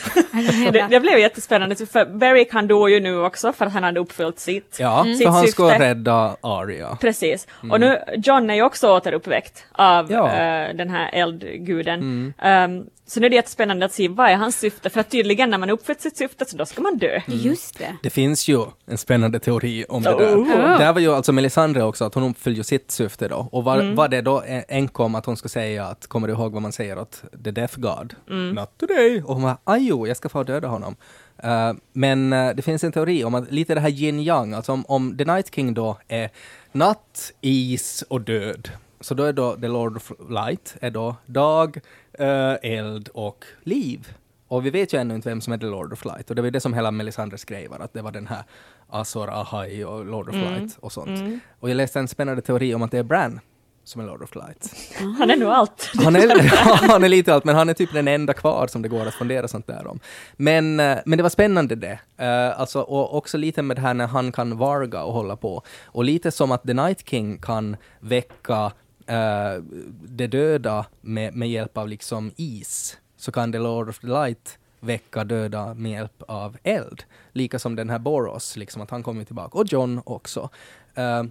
[0.73, 3.99] Det, det blev jättespännande, för Beric han dog ju nu också för att han hade
[3.99, 4.77] uppfyllt sitt.
[4.79, 5.13] Ja, Mm.
[5.13, 5.51] för Sitt han syfte.
[5.51, 6.97] ska rädda Arya.
[7.01, 7.47] Precis.
[7.71, 10.29] Och nu, John är ju också återuppväckt av Ja.
[10.31, 10.69] Mm.
[10.71, 12.33] eh, den här eldguden.
[12.41, 15.49] Ehm, så nu är det jättespännande att se vad är hans syfte, för att tydligen
[15.49, 17.21] när man uppfyllt sitt syfte så då ska man dö.
[17.27, 17.95] Just det.
[18.03, 20.19] Det finns ju en spännande teori om det Oh.
[20.19, 20.35] där.
[20.37, 20.77] Oh.
[20.79, 23.49] Där var ju alltså Melisandre också, att hon uppfyllde sitt syfte då.
[23.51, 23.89] Och Mm.
[23.89, 26.61] var, var det då en- enkom att hon skulle säga att, kommer du ihåg vad
[26.61, 28.15] man säger åt the death god?
[28.29, 28.49] Mm.
[28.55, 29.23] Not today!
[29.25, 30.95] Och hon var, ajo, jag ska få döda honom.
[31.43, 34.71] Eh, men eh, det finns en teori om att lite det här yin yang, alltså
[34.71, 36.29] om, om the night king då är
[36.71, 38.69] natt, is och död.
[38.99, 41.79] Så då är då the lord of light, är då dag,
[42.13, 44.07] eh, eld och liv.
[44.47, 46.29] Och vi vet ju ännu inte vem som är the Lord of Light.
[46.29, 48.43] Och det var ju det som hela Melisandres grej var, att det var den här
[48.89, 51.41] Azor Ahai och Lord of Light och sånt.
[51.59, 53.39] Och jag läste en spännande teori om att det är Bran
[53.83, 54.73] som är Lord of Light.
[55.19, 55.91] Han är nog allt.
[55.95, 58.89] Han är, han är lite allt, men han är typ den enda kvar som det
[58.89, 59.99] går att fundera sånt där om.
[60.37, 61.99] Men, eh, men det var spännande det.
[62.17, 65.63] Eh, alltså, och också lite med det här när han kan varga och hålla på.
[65.85, 68.71] Och lite som att The Night King kan väcka
[69.09, 69.63] uh,
[70.07, 74.59] det döda med, med hjälp av liksom is, så kan The Lord of the Light
[74.79, 77.03] väcka döda med hjälp av eld.
[77.31, 79.57] Lika som den här Boros, liksom att han kommer tillbaka.
[79.57, 80.49] Och John också.
[80.97, 81.23] Uh,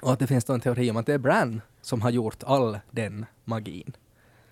[0.00, 2.78] och att det finns en teori om att det är Bran som har gjort all
[2.90, 3.92] den magin.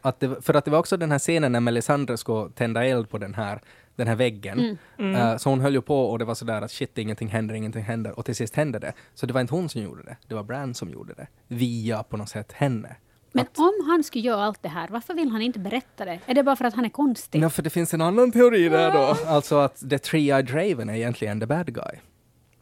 [0.00, 3.10] Att det, för att det var också den här scenen när Melisandre skulle tända eld
[3.10, 3.60] på den här,
[3.96, 4.78] den här väggen.
[4.98, 7.82] Eh, så hon höll ju på och det var sådär att shit, ingenting händer, ingenting
[7.82, 8.18] händer.
[8.18, 8.92] Och till sist hände det.
[9.14, 11.26] Så det var inte hon som gjorde det, det var Bran som gjorde det.
[11.48, 12.96] Via på något sätt henne.
[13.32, 16.20] Men Att- om han skulle göra allt det här, varför vill han inte berätta det?
[16.26, 17.42] Är det bara för att han är konstig?
[17.42, 19.16] Ja, för det finns en annan teori där då.
[19.26, 21.98] Alltså att The Three-Eyed Raven är egentligen the bad guy.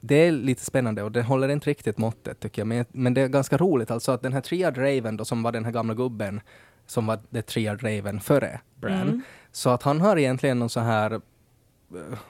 [0.01, 2.67] Det är lite spännande och det håller inte riktigt måttet tycker jag.
[2.67, 5.53] Men, men det är ganska roligt alltså att den här Three-Eyed Raven då som var
[5.53, 6.41] den här gamla gubben
[6.87, 9.23] som var The Three-Eyed Raven före Bran.
[9.53, 11.21] Så att han har egentligen någon så här uh,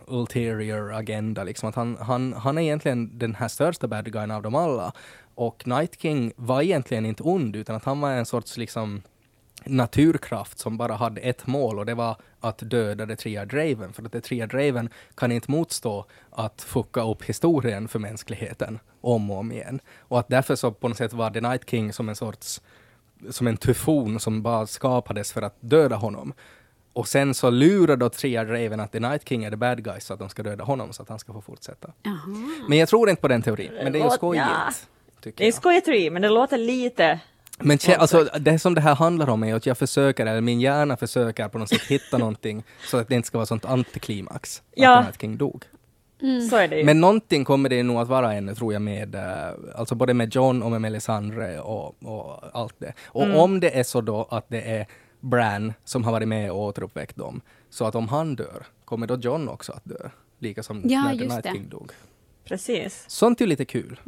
[0.06, 1.44] ulterior agenda.
[1.44, 1.68] Liksom.
[1.68, 4.92] Att han, han, han är egentligen den här största bad guyen av dem alla.
[5.34, 9.02] Och Night King var egentligen inte ond, utan att han var en sorts liksom
[9.64, 13.92] naturkraft som bara hade ett mål och det var att döda det trea Draven.
[13.92, 19.30] För att det trea Draven kan inte motstå att fucka upp historien för mänskligheten om
[19.30, 19.80] och om igen.
[19.98, 22.60] Och att därför så på något sätt var The Night King som en sorts
[23.30, 26.32] som en tyfon som bara skapades för att döda honom.
[26.92, 30.00] Och sen så lurar då trea Draven att The Night King är the bad guy
[30.00, 31.92] så att de ska döda honom så att han ska få fortsätta.
[32.02, 32.16] Jaha.
[32.68, 33.72] Men jag tror inte på den teorin.
[33.82, 34.44] Men det är ju skojigt.
[34.46, 34.72] ja.
[35.34, 37.20] Det är skojeri, men det låter lite...
[37.58, 40.96] Men alltså, det som det här handlar om är att jag försöker, eller min hjärna
[40.96, 44.62] försöker på något sätt hitta någonting så att det inte ska vara sånt antiklimax.
[44.74, 44.96] Ja.
[44.98, 45.64] Att The Night King dog.
[46.50, 46.84] Så är det ju.
[46.84, 50.34] Men någonting kommer det nog att vara ännu tror jag med, eh, alltså både med
[50.34, 52.92] John och med Melisandre och, och allt det.
[53.04, 53.36] Och Mm.
[53.36, 54.86] om det är så då att det är
[55.22, 59.16] Bran som har varit med och återuppväckt dem, så att om han dör, kommer då
[59.16, 60.10] John också att dö?
[60.38, 61.46] Lika som Ja, när The Night.
[61.52, 61.92] King dog.
[62.44, 63.04] Precis.
[63.08, 64.00] Sånt är ju lite kul.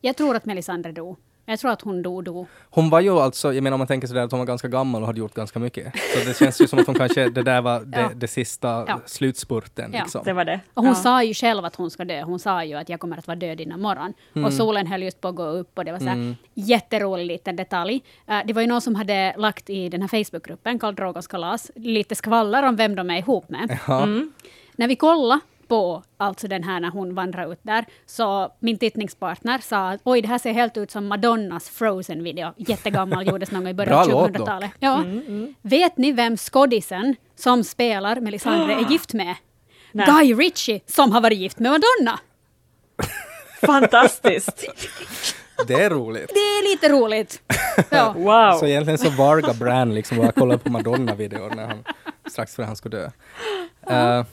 [0.00, 1.16] Jag tror att Melisandre dog.
[1.46, 2.46] Jag tror att hon dog då.
[2.70, 5.02] Hon var ju alltså, jag menar om man tänker sådär att hon var ganska gammal
[5.02, 5.92] och hade gjort ganska mycket.
[5.96, 8.10] Så det känns ju som att hon kanske, det där var det, Ja.
[8.14, 9.00] det sista Ja.
[9.06, 10.02] slutspurten Ja.
[10.02, 10.22] liksom.
[10.24, 10.60] Det var det.
[10.74, 11.02] Och hon Ja.
[11.02, 12.22] sa ju själv att hon ska dö.
[12.22, 14.12] Hon sa ju att jag kommer att vara död innan morgon.
[14.34, 14.44] Mm.
[14.46, 17.56] Och solen höll just på att gå upp och det var så här jätterolig liten
[17.56, 18.02] detalj.
[18.26, 21.70] Eh, det var ju någon som hade lagt i den här Facebookgruppen, Karl Drogos kalas,
[21.74, 23.78] lite skvaller om vem de är ihop med.
[23.88, 24.06] Ja.
[24.76, 29.58] När vi kollade på alltså den här när hon vandrar ut där, så min tittningspartner
[29.58, 32.52] sa att oj, det här ser helt ut som Madonnas Frozen-video.
[32.56, 34.42] Jättegammal, gjordes någon gång i början av låt dock.
[34.42, 34.70] 2000-talet.
[34.78, 35.04] Ja.
[35.62, 39.34] Vet ni vem skådisen som spelar Melisandre är gift med?
[39.92, 40.06] Nej.
[40.06, 42.18] Guy Ritchie, som har varit gift med Madonna.
[43.66, 44.64] Fantastiskt!
[45.66, 46.28] Det är roligt.
[46.34, 47.42] Det är lite roligt.
[47.90, 48.12] Ja.
[48.16, 48.58] Wow!
[48.58, 51.84] Så egentligen så Varga Brand liksom bara kollade på Madonna-videor när han,
[52.30, 53.10] strax före han skulle dö.
[53.96, 54.24] Eh,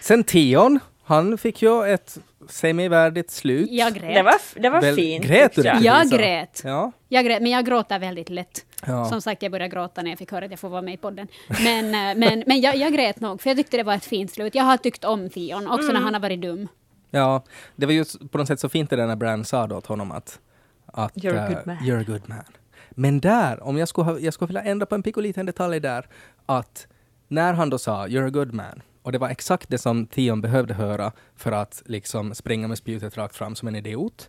[0.00, 3.68] sen Tion, han fick ju ett semivärdigt slut.
[3.70, 4.14] Jag grät.
[4.14, 5.24] Det var, det var Väl- fint.
[5.26, 5.80] grät du jag.
[5.82, 6.62] Jag grät.
[6.64, 6.92] Ja.
[7.08, 8.64] Jag grät, men jag gråter väldigt lätt.
[8.86, 9.04] Ja.
[9.04, 10.96] Som sagt, jag började gråta när jag fick höra att jag får vara med i
[10.96, 11.28] podden.
[11.64, 14.30] Men, eh, men, men jag, jag grät nog, för jag tyckte det var ett fint
[14.32, 14.54] slut.
[14.54, 15.94] Jag har tyckt om Theon, också Mm.
[15.94, 16.68] när han har varit dum.
[17.10, 17.44] ja,
[17.76, 19.86] det var ju på något sätt så fint det där när Brand sa då åt
[19.86, 20.38] honom att,
[20.86, 21.76] att You're a eh, good man.
[21.76, 22.44] you're a good man.
[22.90, 26.06] Men där, om jag skulle, ha, jag skulle vilja ändra på en pytteliten detalj där,
[26.46, 26.86] att
[27.28, 30.40] när han då sa you're a good man, och det var exakt det som Tion
[30.40, 34.28] behövde höra för att liksom springa med spjutet rakt fram som en idiot.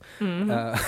[0.52, 0.80] Eh,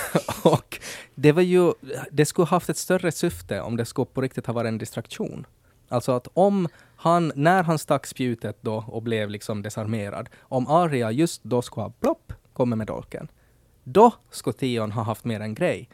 [0.52, 0.78] och
[1.14, 1.72] det var ju,
[2.10, 5.46] det skulle haft ett större syfte om det skulle på riktigt ha varit en distraktion.
[5.88, 11.10] Alltså att om han, när han stack spjutet då och blev liksom desarmerad, om Arya
[11.10, 13.28] just då skulle ha plopp, kommit med dolken,
[13.84, 15.88] då skulle Tion ha haft mer en grej,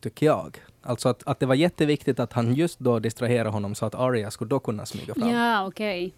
[0.00, 0.58] tycker jag.
[0.82, 4.30] Alltså att, att det var jätteviktigt att han just då distraherade honom så att Arya
[4.30, 5.30] skulle då kunna smyga fram.
[5.30, 6.14] Ja, okej.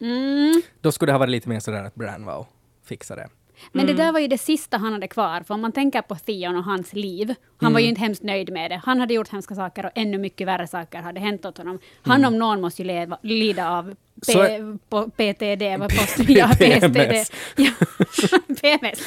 [0.00, 0.62] Mm.
[0.80, 2.48] Då skulle det ha varit lite mer sådär att Bran var och
[2.88, 3.28] fixade det.
[3.72, 3.96] Men Mm.
[3.96, 6.56] det där var ju det sista han hade kvar, för om man tänker på Theon
[6.56, 7.90] och hans liv, han var ju Mm.
[7.90, 8.80] inte hemskt nöjd med det.
[8.84, 11.78] Han hade gjort hemska saker och ännu mycket värre saker hade hänt åt honom.
[12.02, 13.94] Han om någon måste ju leva, lida av
[14.26, 14.78] P, Mm.
[14.90, 16.94] Så- PTD, vad post, ja, PSTD.
[16.94, 17.32] PMS.
[17.56, 17.70] Ja,
[18.60, 19.00] PMS.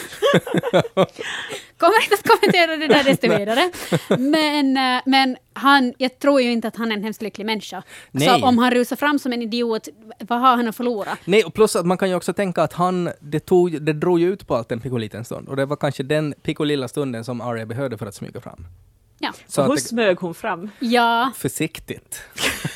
[1.78, 3.72] Kommer inte att kommentera det där desto vidare.
[4.18, 7.84] Men, eh, men han, jag tror ju inte att han är en hemskt lycklig människa.
[8.12, 8.28] Nej.
[8.28, 9.88] Så om han rusar fram som en idiot,
[10.20, 11.18] vad har han att förlora?
[11.26, 14.20] Nej, och plus att man kan ju också tänka att han, det, tog, det drog
[14.20, 15.50] ju ut på allt en pikoliten stund.
[15.50, 18.66] Och det var kanske den pikolilla stunden som Arya behövde för att smyga fram.
[19.24, 19.34] Ja.
[19.48, 20.70] Så Och hur smög hon fram?
[20.80, 22.22] Ja, försiktigt.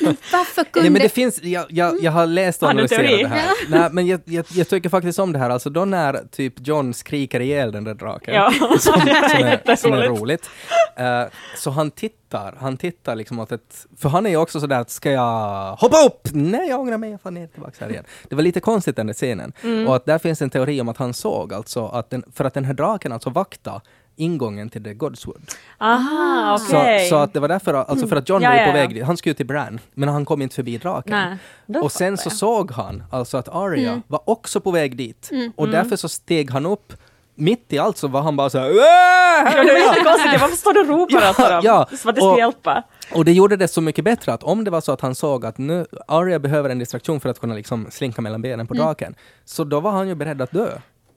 [0.32, 0.80] varför kunde...
[0.80, 3.22] Nej, men det finns, jag, jag, jag har läst och analyserat teori?
[3.22, 3.52] det här.
[3.68, 5.50] Nej, men jag, jag, jag tycker faktiskt om det här.
[5.50, 8.34] Alltså då när typ John skriker ihjäl den där draken.
[8.34, 10.50] Ja, som, som, är, som är roligt.
[10.96, 11.22] Eh,
[11.56, 13.86] så han tittar, han tittar liksom åt ett...
[13.96, 16.28] För han är ju också sådär att ska jag hoppa upp?
[16.32, 18.04] Nej, jag ångrar mig, jag får ner tillbaka här igen.
[18.28, 19.52] Det var lite konstigt den där scenen.
[19.62, 19.88] Mm.
[19.88, 22.54] Och att där finns en teori om att han såg alltså att den, för att
[22.54, 23.80] den här draken alltså vakta
[24.16, 25.42] ingången till The Godswood.
[25.78, 27.08] Aha, Så, okej.
[27.08, 28.72] så att det var därför, alltså för att John Ja, var ju på ja.
[28.72, 29.04] väg dit.
[29.04, 31.38] Han skulle till Bran, men han kom inte förbi draken.
[31.66, 32.32] Nej, och sen så jag.
[32.32, 35.28] såg han alltså att Arya var också på väg dit.
[35.32, 35.52] Mm.
[35.56, 36.92] Och därför så steg han upp.
[37.38, 40.72] Mitt i allt så var han bara så här Ja, det var jättekonstigt, varför står
[40.72, 41.60] du och ropar Ja, åt honom?
[41.64, 41.86] ja.
[41.96, 42.82] Som att det skulle Och- hjälpa.
[43.14, 45.46] Och det gjorde det så mycket bättre att om det var så att han såg
[45.46, 49.14] att nu Arya behöver en distraktion för att kunna liksom slinka mellan benen på draken.
[49.44, 50.68] Så då var han ju beredd att dö.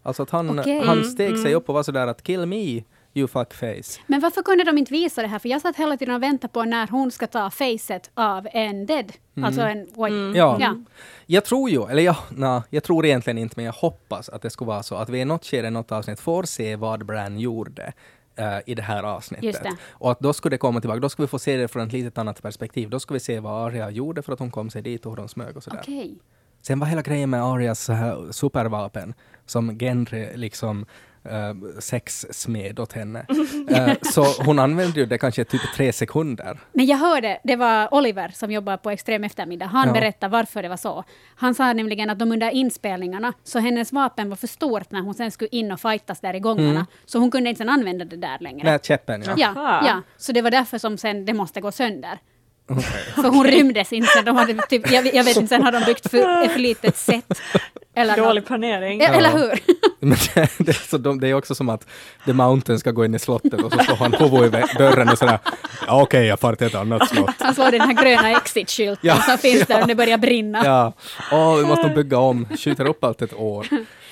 [0.03, 0.85] Alltså att han, Okej.
[0.85, 2.83] han steg sig upp och var sådär att kill me
[3.13, 3.99] you fuckface.
[4.07, 5.39] Men varför kunde de inte visa det här?
[5.39, 8.85] För jag satt hela tiden och väntade på när hon ska ta facet av en
[8.85, 9.13] dead.
[9.43, 9.87] Alltså en...
[9.97, 10.35] Mm.
[10.35, 10.57] Ja.
[10.59, 10.75] Ja.
[11.25, 14.49] Jag tror ju, eller ja, na, jag tror egentligen inte, men jag hoppas att det
[14.49, 17.39] skulle vara så att vi i något skede, i något avsnitt får se vad Bran
[17.39, 17.93] gjorde
[18.35, 19.63] eh, i det här avsnittet.
[19.63, 19.77] Det.
[19.89, 21.93] Och att då skulle det komma tillbaka, då ska vi få se det från ett
[21.93, 22.89] litet annat perspektiv.
[22.89, 25.17] Då ska vi se vad Arya gjorde för att hon kom sig dit och hur
[25.17, 25.79] de smög och sådär.
[25.81, 26.17] Okej.
[26.61, 29.13] Sen var hela grejen med Arias här supervapen
[29.49, 30.85] som genre liksom
[31.25, 33.25] uh, sexsmed åt henne.
[33.69, 36.59] Eh, så hon använde ju det kanske typ tre sekunder.
[36.73, 39.93] Men jag hörde, det var Oliver som jobbar på Extrem eftermiddag, han Ja.
[39.93, 41.03] berättade varför det var så.
[41.35, 45.13] Han sa nämligen att de under inspelningarna, så hennes vapen var för stort när hon
[45.13, 48.15] sen skulle in och fightas där i gångarna, så hon kunde inte sen använda det
[48.17, 48.63] där längre.
[48.63, 49.33] Med käppen, ja.
[49.37, 49.53] Ja,
[49.87, 52.19] ja, så det var därför som sen det måste gå sönder.
[53.15, 55.83] För hon rymdes inte sen, de hade typ, jag, jag vet inte, sen har de
[55.85, 57.41] byggt för, ett för litet sätt.
[57.95, 58.47] Eller, Dålig något.
[58.47, 59.01] planering.
[59.01, 59.59] Ja, eller hur?
[59.99, 61.85] Men det, det, är så de, det är också som att
[62.25, 65.17] The Mountain ska gå in i slottet och så står han huvudet i dörren och
[65.17, 65.39] sådär.
[65.87, 67.35] Ja, okej, jag far till ett annat slott.
[67.39, 69.81] Han slår den här gröna exit-skylten Ja, som finns där ja.
[69.81, 70.65] och det börjar brinna.
[70.65, 70.93] Ja,
[71.31, 73.67] åh, vi måste bygga om, skjuter upp allt ett år.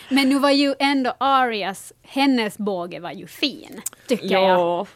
[0.09, 4.87] Men nu var ju ändå Arias, hennes båge var ju fin, tycker jag.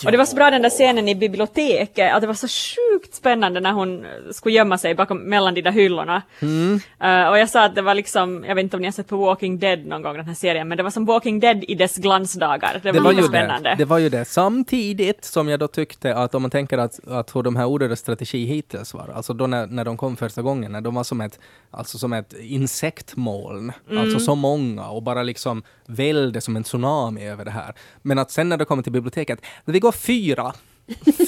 [0.00, 0.08] Ja.
[0.08, 3.14] Och det var så bra den där scenen i biblioteket, att det var så sjukt
[3.14, 6.22] spännande när hon eh, skulle gömma sig bakom, mellan de där hyllorna.
[6.40, 6.80] Mm.
[7.00, 9.08] Eh, och jag sa att det var liksom, jag vet inte om ni har sett
[9.08, 11.74] på Walking Dead någon gång den här serien, men det var som Walking Dead i
[11.74, 12.80] dess glansdagar.
[12.82, 13.70] Det, Det var, ju spännande.
[13.70, 13.76] det.
[13.78, 14.24] det var ju det.
[14.24, 18.00] Samtidigt som jag då tyckte att om man tänker att, att hur de här ordens
[18.00, 21.20] strategi hittills var, alltså då när, när de kom första gången, när de var som
[21.20, 21.38] ett,
[21.76, 27.44] alltså som ett insektmoln, alltså så många och bara liksom välde som en tsunami över
[27.44, 27.74] det här.
[28.02, 30.54] Men att sen när det kommer till biblioteket, vi går fyra,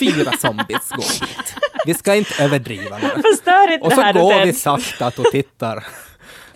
[0.01, 1.55] fyra zombies går dit.
[1.87, 3.09] Vi ska inte överdriva nu.
[3.83, 5.87] Och så går vi sakta och tittar.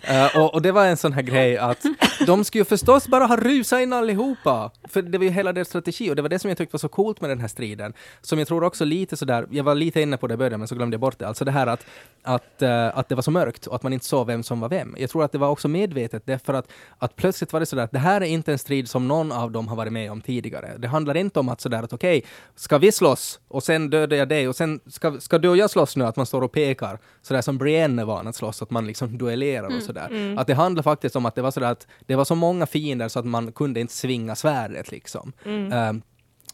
[0.03, 1.85] Eh, och, och det var en sån här grej att
[2.27, 4.71] de skulle ju förstås bara ha rusat in allihopa.
[4.89, 6.79] För det var ju hela deras strategi och det var det som jag tyckte var
[6.79, 7.93] så coolt med den här striden.
[8.21, 10.69] Som jag tror också lite sådär, jag var lite inne på det i början men
[10.69, 11.29] så glömde jag bort det.
[11.29, 11.87] Alltså det här att,
[12.23, 14.69] att, eh, att det var så mörkt och att man inte såg vem som var
[14.69, 14.95] vem.
[14.99, 17.93] Jag tror att det var också medvetet därför att, att plötsligt var det sådär att
[17.93, 20.73] det här är inte en strid som någon av dem har varit med om tidigare.
[20.79, 22.25] Det handlar inte om att sådär att okej,
[22.57, 25.71] ska vi slåss och sen dödar jag dig och sen ska, ska du och jag
[25.71, 28.71] slåss nu, att man står och pekar sådär som Brienne är van att slåss, att
[28.71, 30.35] man liksom duellerar och sådär.
[30.39, 33.09] Att det handlar faktiskt om att det var sådär att det var så många fiender
[33.09, 35.33] så att man kunde inte svinga svärdet liksom.
[35.73, 36.03] Ehm,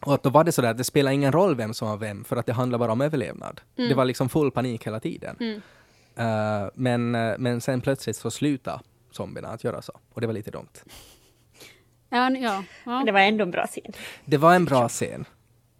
[0.00, 2.24] och att då var det sådär att det spelar ingen roll vem som var vem,
[2.24, 3.60] för att det handlar bara om överlevnad.
[3.76, 5.36] Det var liksom full panik hela tiden.
[6.16, 9.92] Eh, men, eh, men sen plötsligt så slutade zombierna att göra så.
[10.14, 10.84] Och det var lite dumt.
[12.10, 13.02] Ja, ja, ja.
[13.06, 13.92] Det var ändå en bra scen.
[14.24, 15.24] Det var en bra scen.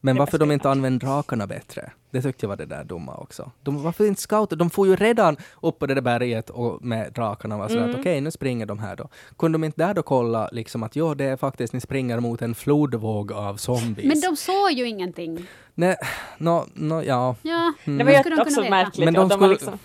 [0.00, 1.92] Men varför de inte använde drakarna bättre?
[2.10, 3.50] Det tyckte jag var det där dumma också.
[3.62, 4.56] De, varför inte scouter?
[4.56, 7.88] De får ju redan upp på det där berget och med drakarna och var sådär
[7.88, 9.08] att okej, nu springer de här då.
[9.38, 12.42] Kunde de inte där då kolla liksom att ja, det är faktiskt, ni springer mot
[12.42, 14.06] en flodvåg av zombies.
[14.08, 15.46] Men de såg ju ingenting.
[15.74, 15.96] Nej,
[16.38, 17.36] no, no, ja.
[17.42, 19.78] Ja, Det var ju de också märkligt Men de de var skulle- liksom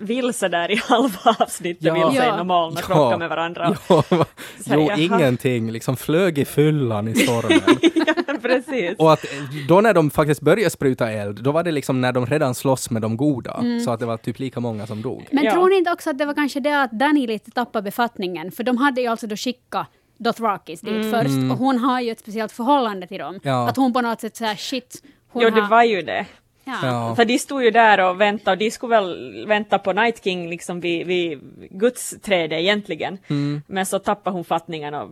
[0.00, 1.94] vilse där i halva avsnittet, Ja.
[1.94, 2.34] vilse Ja.
[2.34, 3.76] inom moln och krockade med varandra.
[3.88, 4.24] Ja, jo,
[4.66, 4.96] jaha.
[4.98, 5.70] ingenting.
[5.70, 7.60] Liksom flög i fyllan i stormen.
[8.42, 8.98] Precis.
[8.98, 9.30] Och att eh,
[9.68, 12.90] då när de faktiskt började spruta eld, då var det liksom när de redan slåss
[12.90, 13.54] med de goda.
[13.60, 13.80] Mm.
[13.80, 15.26] Så att det var typ lika många som dog.
[15.32, 15.52] Men Ja.
[15.52, 18.52] tror ni inte också att det var kanske det att Danny lite tappade befattningen?
[18.52, 19.86] För de hade ju alltså då skickat
[20.18, 23.28] Dothrakis dit först och hon har ju ett speciellt förhållande till dem.
[23.28, 23.40] Mm.
[23.42, 23.68] Ja.
[23.68, 25.02] Att hon på något sätt såhär shit.
[25.32, 26.26] Hon Jo, det var ju det.
[26.64, 27.14] Ja.
[27.16, 30.50] För de stod ju där och väntade och de skulle väl vänta på Night King
[30.50, 33.18] liksom vid, vid Guds träde egentligen.
[33.28, 33.62] Mm.
[33.66, 35.08] Men så tappade hon fattningen och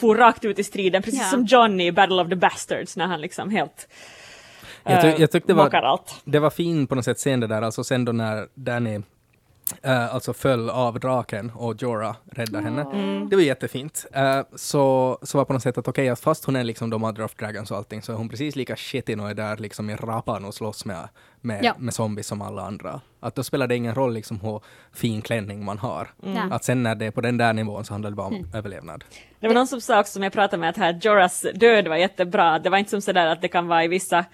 [0.00, 1.26] for rakt ut i striden, precis Ja.
[1.28, 3.88] som Johnny i Battle of the Bastards när han liksom helt
[4.84, 6.20] Jag, ty- eh, jag tyckte det mockar var, allt.
[6.24, 9.00] det var fin på något sätt scen det där, alltså sen då när Danny
[9.82, 12.82] eh, alltså föll av draken och Jorah räddade henne.
[13.30, 14.06] Det var jättefint.
[14.12, 17.00] Eh, så, så var på något sätt att okej, att fast hon är liksom de
[17.00, 19.90] Mother of Dragons och allting så är hon precis lika shitty och är där liksom
[19.90, 21.08] i rapan och slåss med,
[21.40, 21.74] med, Ja.
[21.78, 23.00] med zombies som alla andra.
[23.20, 24.60] Att då spelar det ingen roll liksom hur
[24.92, 26.08] fin klänning man har.
[26.22, 26.42] Ja.
[26.50, 29.04] Att sen när det är på den där nivån så handlar det bara om överlevnad.
[29.40, 31.96] Det var någon som sa också, som jag pratade med, att här Joras död var
[31.96, 32.58] jättebra.
[32.58, 34.24] Det var inte som sådär att det kan vara i vissa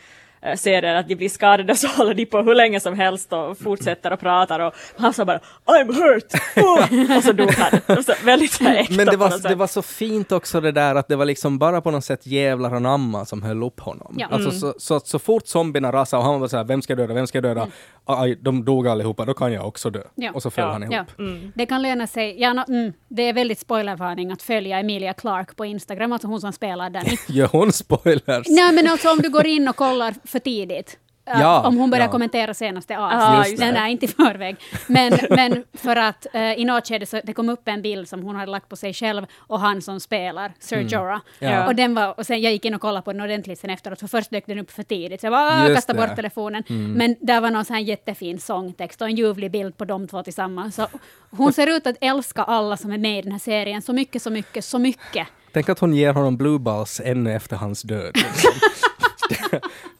[0.56, 4.12] serier att de blir skadade så håller de på hur länge som helst och fortsätter
[4.12, 6.32] och pratar och han sa bara I'm hurt!
[6.56, 7.16] Oh!
[7.16, 7.80] Och så dog han.
[7.86, 10.72] Det var så väldigt så äkta Men det var, det var så fint också det
[10.72, 14.14] där att det var liksom bara på något sätt jävlar anamma som höll upp honom.
[14.18, 14.26] Ja.
[14.30, 17.14] Alltså så, så, så fort zombierna rasade och han var så här, vem ska döda,
[17.14, 17.66] vem ska döda?
[18.10, 20.02] Aj, de dog allihopa, då kan jag också dö.
[20.14, 20.32] Ja.
[20.34, 20.72] Och så föll Ja.
[20.72, 20.94] han ihop.
[21.18, 21.24] Ja.
[21.54, 22.40] Det kan löna sig.
[22.40, 26.40] Ja, no, mm, det är väldigt spoilervarning att följa Emilia Clark på Instagram, alltså hon
[26.40, 27.16] som spelar Danny.
[27.28, 28.46] Gör hon spoilers?
[28.48, 30.98] Nej, men alltså om du går in och kollar för tidigt.
[31.32, 32.10] Ja, om hon börjar ja.
[32.10, 33.74] kommentera senaste avsnittet.
[33.74, 34.56] nej, inte i förväg.
[34.86, 38.22] Men, men för att uh, i något skede så det kom upp en bild som
[38.22, 41.20] hon hade lagt på sig själv och han som spelar, Sir Jorah.
[41.40, 41.54] Mm.
[41.54, 41.66] Ja.
[41.66, 44.00] Och, den var, och sen jag gick in och kollade på den ordentligt sen efteråt,
[44.00, 45.20] för först dök den upp för tidigt.
[45.20, 45.98] Så jag bara, kastade.
[45.98, 46.08] Mm.
[46.08, 46.62] bort telefonen.
[46.68, 50.22] Men där var någon sån här jättefin sångtext och en ljuvlig bild på de två
[50.22, 50.74] tillsammans.
[50.74, 50.86] Så
[51.30, 54.22] hon ser ut att älska alla som är med i den här serien så mycket,
[54.22, 55.26] så mycket, så mycket.
[55.52, 58.14] Tänk att hon ger honom blue balls ännu efter hans död.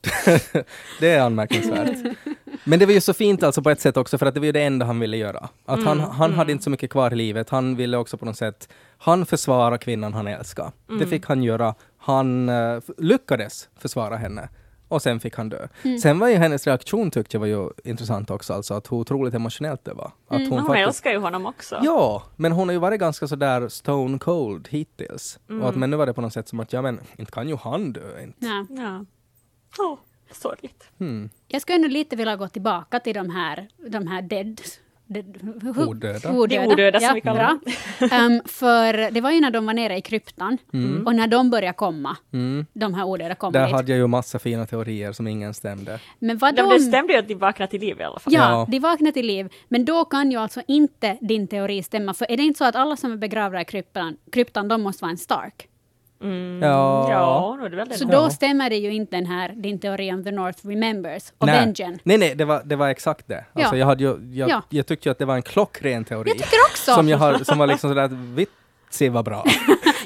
[0.01, 0.65] Det,
[1.01, 2.17] det är anmärkningsvärt.
[2.65, 4.45] Men det var ju så fint alltså på ett sätt också för att det var
[4.47, 5.49] ju det enda han ville göra.
[5.67, 7.51] Att han, Mm, han hade inte så mycket kvar i livet.
[7.51, 10.73] Han ville också på något sätt, han försvara kvinnan han älskar.
[10.87, 11.09] Det Mm.
[11.11, 11.75] fick han göra.
[11.99, 14.49] Han f- lyckades försvara henne.
[14.89, 15.69] Och sen fick han dö.
[15.85, 15.99] Mm.
[15.99, 19.35] Sen var ju hennes reaktion tyckte jag var ju intressant också, alltså att hur otroligt
[19.35, 20.07] emotionellt det var.
[20.29, 21.81] Att Men hon faktiskt- älskar ju honom också.
[21.83, 25.39] Ja, men hon har ju varit ganska sådär stone cold hittills.
[25.47, 25.65] Och Mm.
[25.67, 27.57] att, men nu var det på något sätt som att, ja men, inte kan ju
[27.57, 28.47] han dö inte.
[28.47, 28.67] Ja.
[28.71, 29.05] Ja.
[29.79, 29.99] Åh,
[30.33, 30.85] sorgligt.
[30.99, 31.31] Hmm.
[31.49, 34.61] Jag skulle ändå lite vilja gå tillbaka till de här, de här dead.
[35.89, 36.33] Odöda.
[36.33, 36.59] odöda.
[36.59, 37.59] De odöda som ja, vi kallar bra.
[38.17, 40.59] Ehm, för det var ju när de var nere i kryptan
[41.07, 42.67] och när de började komma, Mm.
[42.73, 43.75] de här odöda kom Där dit.
[43.75, 46.01] hade jag ju massa fina teorier som ingen stämde.
[46.19, 46.63] Men vad De...
[46.63, 46.69] de...
[46.75, 48.33] Det stämde ju att de vaknade till liv i alla fall.
[48.33, 48.67] Ja, Ja.
[48.71, 49.49] de vaknar till liv.
[49.69, 52.15] Men då kan ju alltså inte din teori stämma.
[52.15, 55.05] För är det inte så att alla som är begravda i kryptan, kryptan de måste
[55.05, 55.69] vara en Stark?
[56.23, 56.63] Mm.
[56.63, 57.11] Ja.
[57.63, 57.95] Ja, det.
[57.99, 58.11] Så då.
[58.11, 58.31] då Ja.
[58.31, 61.75] stämmer det ju inte den här, din teori om The North Remembers och nej.
[62.05, 63.45] Nej, nej, det var, det var exakt det.
[63.53, 63.79] Alltså, Ja.
[63.79, 64.63] jag, hade ju, jag, Ja.
[64.69, 66.29] jag tyckte ju att det var en klockren teori.
[66.31, 66.95] Jag tycker också!
[66.95, 69.45] Som, jag har, som var liksom sådär, vitsig var bra.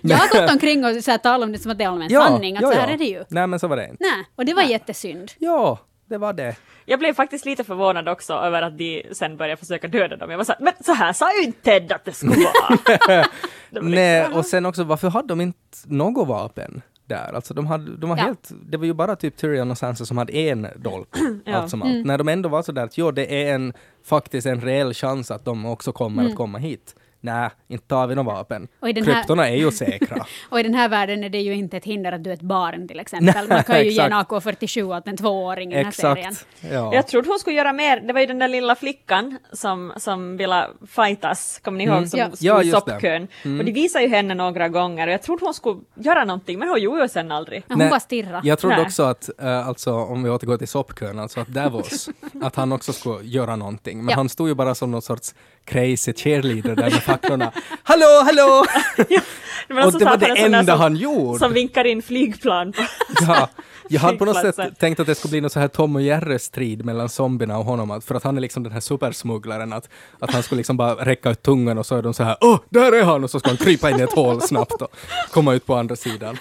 [0.05, 2.11] Jag har gått omkring och så här, talat om det som att det är allmän
[2.11, 3.25] sanning, att så här är det ju.
[3.29, 3.97] Nej, men så var det inte.
[4.01, 5.31] Nej, och det var jättesynd.
[5.39, 6.57] Ja, det var det.
[6.85, 10.31] Jag blev faktiskt lite förvånad också över att de sen började försöka döda dem.
[10.31, 12.79] Jag var så här, men så här sa ju inte Ted att det skulle vara.
[13.71, 17.33] Var Nej, liksom, och sen också, varför hade de inte något vapen där?
[17.35, 18.23] Alltså de, hade, de var Ja.
[18.23, 21.09] helt, det var ju bara typ Tyrion och Sansa som hade en dolk,
[21.45, 21.57] Ja.
[21.57, 22.07] allt som allt.
[22.07, 23.73] När de ändå var sådär att jo, det är en,
[24.05, 26.95] faktiskt en reell chans att de också kommer att komma hit.
[27.25, 28.69] Nej, inte tar vi några vapen.
[28.81, 30.27] Och den här- Kryptorna är ju säkra.
[30.51, 32.41] Och i den här världen är det ju inte ett hinder att du är ett
[32.41, 33.49] barn till exempel.
[33.49, 34.31] Man kan ju ge en exakt.
[34.31, 36.33] AK47 åt en tvååring i den här serien.
[36.33, 36.47] Exakt.
[36.73, 36.95] Ja.
[36.95, 38.01] Jag trodde hon skulle göra mer.
[38.01, 42.19] Det var ju den där lilla flickan som, som ville fightas, kommer ni ihåg, som
[42.19, 42.27] Ja.
[42.27, 43.23] stod Ja, i soppkön.
[43.59, 46.69] Och de visade ju henne några gånger och jag trodde hon skulle göra någonting, men
[46.69, 47.63] hon gjorde ju sen aldrig.
[47.69, 48.41] Ja, hon bara stirrar.
[48.45, 48.85] Jag trodde Nej.
[48.85, 52.09] också att, eh, alltså om vi återgår till soppkön, alltså att Davos,
[52.43, 53.99] att han också skulle göra någonting.
[53.99, 54.17] Men Ja.
[54.17, 57.53] han stod ju bara som någon sorts crazy cheerleader där med facklorna.
[57.83, 58.65] Hallå, hallå!
[59.69, 61.39] Det var, Och så det var det enda som, han gjorde.
[61.39, 62.73] Som vinkar in flygplan.
[63.27, 63.49] Ja,
[63.89, 66.03] jag hade på något sätt tänkt att det skulle bli någon så här Tom och
[66.03, 69.89] Jerry-strid mellan zombierna och honom, att- för att han är liksom den här supersmugglaren, att,
[70.19, 72.59] att han skulle liksom bara räcka ut tungan och så är de så här åh,
[72.69, 73.25] där är han!
[73.25, 74.89] Och så ska han krypa in i ett hål snabbt och
[75.31, 76.37] komma ut på andra sidan.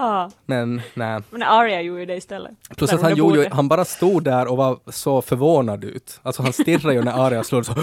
[0.00, 1.20] Ja, Men nej.
[1.30, 2.52] men Arya gjorde det istället.
[2.76, 6.20] Plus att han, gjorde, ju- han bara stod där och var så förvånad ut.
[6.22, 7.74] Alltså han stirrade ju när Arya slog så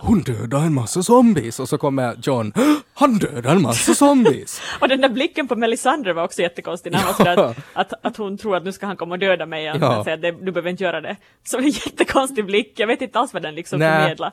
[0.00, 2.52] hon dödade en massa zombies och så kommer John,
[2.94, 4.60] han dödade en massa zombies.
[4.80, 8.16] Och den där blicken på Melisandre var också jättekonstig när han sådär att, att, att
[8.16, 9.78] hon tror att nu ska han komma och döda mig igen.
[9.80, 9.94] Ja.
[9.94, 11.16] Men säger att det- du behöver inte göra det.
[11.44, 12.72] Så en jättekonstig blick.
[12.76, 14.00] Jag vet inte alls vad den liksom Nej.
[14.00, 14.32] förmedlar.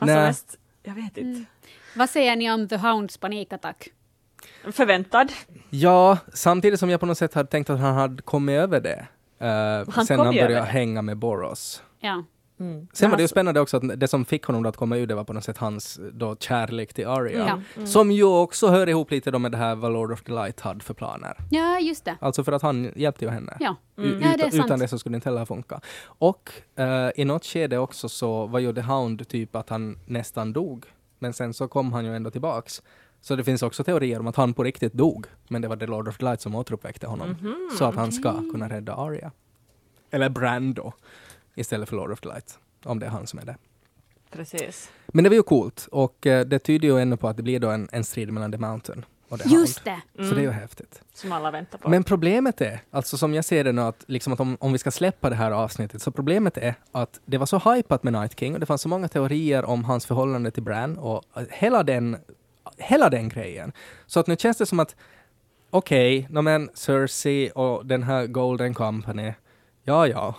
[0.00, 0.16] Han Nej.
[0.16, 1.44] mest, jag vet inte,
[1.96, 3.88] Vad säger ni om The Hounds panikattack?
[4.72, 5.32] Förväntad.
[5.70, 9.06] Ja, samtidigt som jag på något sätt hade tänkt att han hade kommit över det.
[9.42, 11.82] Uh, Han sen kom han började hänga med Boros.
[12.00, 12.24] Ja.
[12.92, 15.06] Sen var det ju Alltså- spännande också att det som fick honom att komma ur
[15.06, 17.60] det var på något sätt hans då kärlek till Arya.
[17.76, 17.86] Ja.
[17.86, 20.60] Som ju också hör ihop lite då med det här vad Lord of the Light
[20.60, 21.36] hade för planer.
[21.50, 22.16] ja, just det.
[22.20, 23.56] Alltså för att han hjälpte ju henne.
[23.60, 24.64] Ja, U- ja det är utan, sant.
[24.66, 25.80] utan det så skulle det inte heller funka.
[26.04, 30.52] Och eh, i något skede också så var ju The Hound typ att han nästan
[30.52, 30.84] dog.
[31.18, 32.82] Men sen så kom han ju ändå tillbaks.
[33.24, 35.26] Så det finns också teorier om att han på riktigt dog.
[35.48, 37.28] Men det var The Lord of the Light som återuppväckte honom.
[37.28, 39.30] Mhm, så att han ska kunna rädda Arya.
[40.10, 40.92] Eller Bran då.
[41.54, 42.58] Istället för Lord of the Light.
[42.84, 43.56] Om det är han som är det.
[44.30, 44.90] Precis.
[45.06, 45.88] Men det var ju coolt.
[45.90, 48.52] Och eh, det tyder ju ännu på att det blir då en, en strid mellan
[48.52, 50.00] The Mountain och The Just Hound.
[50.12, 50.24] det.
[50.28, 51.02] Så det är ju häftigt.
[51.14, 51.88] Som alla väntar på.
[51.88, 54.78] Men problemet är, alltså som jag ser det nu, att, liksom att om, om vi
[54.78, 58.38] ska släppa det här avsnittet, så problemet är att det var så hypat med Night
[58.40, 62.16] King och det fanns så många teorier om hans förhållande till Bran och hela den,
[62.78, 63.72] hela den grejen.
[64.06, 64.96] Så att nu känns det som att
[65.70, 69.32] okej, okay, men Cersei och den här Golden Company,
[69.84, 70.34] ja ja.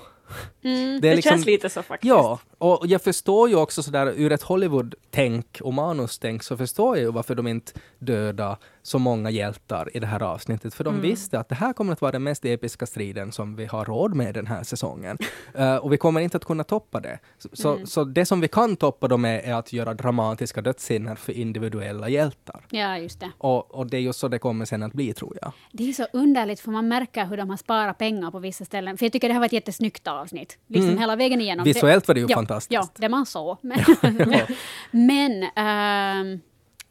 [0.64, 1.02] Mm.
[1.02, 2.10] det är liksom- känns lite så faktiskt.
[2.10, 7.04] Ja, och jag förstår ju också sådär ur ett Hollywood-tänk och manustänk så förstår jag
[7.04, 10.74] ju varför de inte dödar så många hjältar i det här avsnittet.
[10.74, 13.66] För de visste att det här kommer att vara den mest episka striden som vi
[13.66, 15.18] har råd med den här säsongen.
[15.56, 17.20] Eh, och vi kommer inte att kunna toppa det.
[17.38, 21.16] Så, så, så det som vi kan toppa dem med är att göra dramatiska dödsscener
[21.16, 22.66] för individuella hjältar.
[22.70, 23.32] Ja, just det.
[23.38, 25.52] Och, och det är ju så det kommer sen att bli tror jag.
[25.72, 28.98] Det är så underligt för man märker hur de har sparat pengar på vissa ställen.
[28.98, 30.58] För jag tycker det här var ett jättesnyggt avsnitt.
[30.68, 31.64] Liksom hela vägen igenom.
[31.64, 31.74] Mm.
[31.74, 32.72] Visuellt var det ju ja, fantastiskt.
[32.72, 33.58] Ja, det man såg.
[33.62, 33.84] Men,
[34.92, 36.42] men ehm,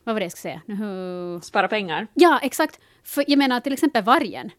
[0.04, 1.40] vad var det jag skulle säga?
[1.42, 2.06] Spara pengar.
[2.14, 2.78] Ja, exakt.
[3.04, 4.50] För jag menar till exempel vargen.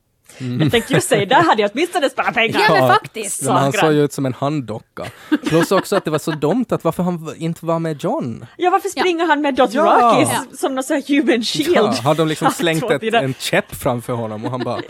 [0.59, 2.59] Jag tänkte just säga, där hade jag åtminstone sparat pengar.
[2.67, 3.43] Ja, men faktiskt.
[3.43, 5.05] Men han såg ju ut som en handdocka.
[5.47, 8.45] Plus också att det var så dumt att varför han inte var med John.
[8.57, 10.43] Ja, varför springer han med Dothraki Ja.
[10.57, 11.75] som någon sån här human shield?
[11.75, 14.81] Ja, har de liksom slängt ett, en käpp framför honom och han bara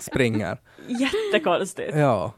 [0.00, 0.58] springer.
[0.88, 1.96] Jättekonstigt.
[1.96, 2.32] Ja.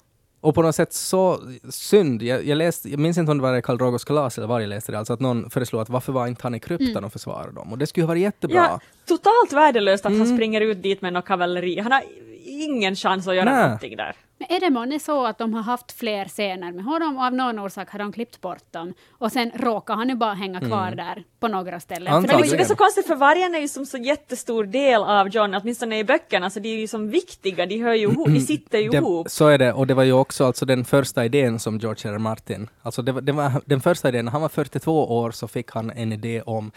[0.47, 1.41] Och på något sätt så
[1.71, 2.23] synd.
[2.23, 4.69] Jag, jag, läste, jag minns inte om det var Karl Dragos kalas eller var jag
[4.69, 7.05] läste det, alltså att någon föreslog att varför var inte han i kryptan Mm.
[7.05, 7.73] och försvarade dem?
[7.73, 8.57] Och det skulle ju vara jättebra.
[8.57, 10.27] Ja, totalt värdelöst att Mm.
[10.27, 11.79] han springer ut dit med något kavalleri.
[11.81, 12.03] Han har
[12.47, 13.63] ingen chans att göra Nej.
[13.65, 14.17] någonting där.
[14.39, 17.35] Men är det månne så att de har haft fler scener med honom och av
[17.35, 20.91] någon orsak har de klippt bort dem och sen råkar han ju bara hänga kvar
[20.91, 22.13] där på några ställen.
[22.13, 22.23] Antagligen.
[22.23, 25.03] Men det, liksom, det är så konstigt för vargen är ju som så jättestor del
[25.03, 28.29] av John, åtminstone i böckerna, så de är ju som viktiga, de hör ju ihop,
[28.29, 29.31] de sitter ju Det, ihop.
[29.31, 32.15] så är det, och det var ju också alltså den första idén som George R.
[32.15, 32.19] R.
[32.19, 35.49] Martin, alltså det var, det var den första idén, när han var 42 år så
[35.49, 36.73] fick han en idé om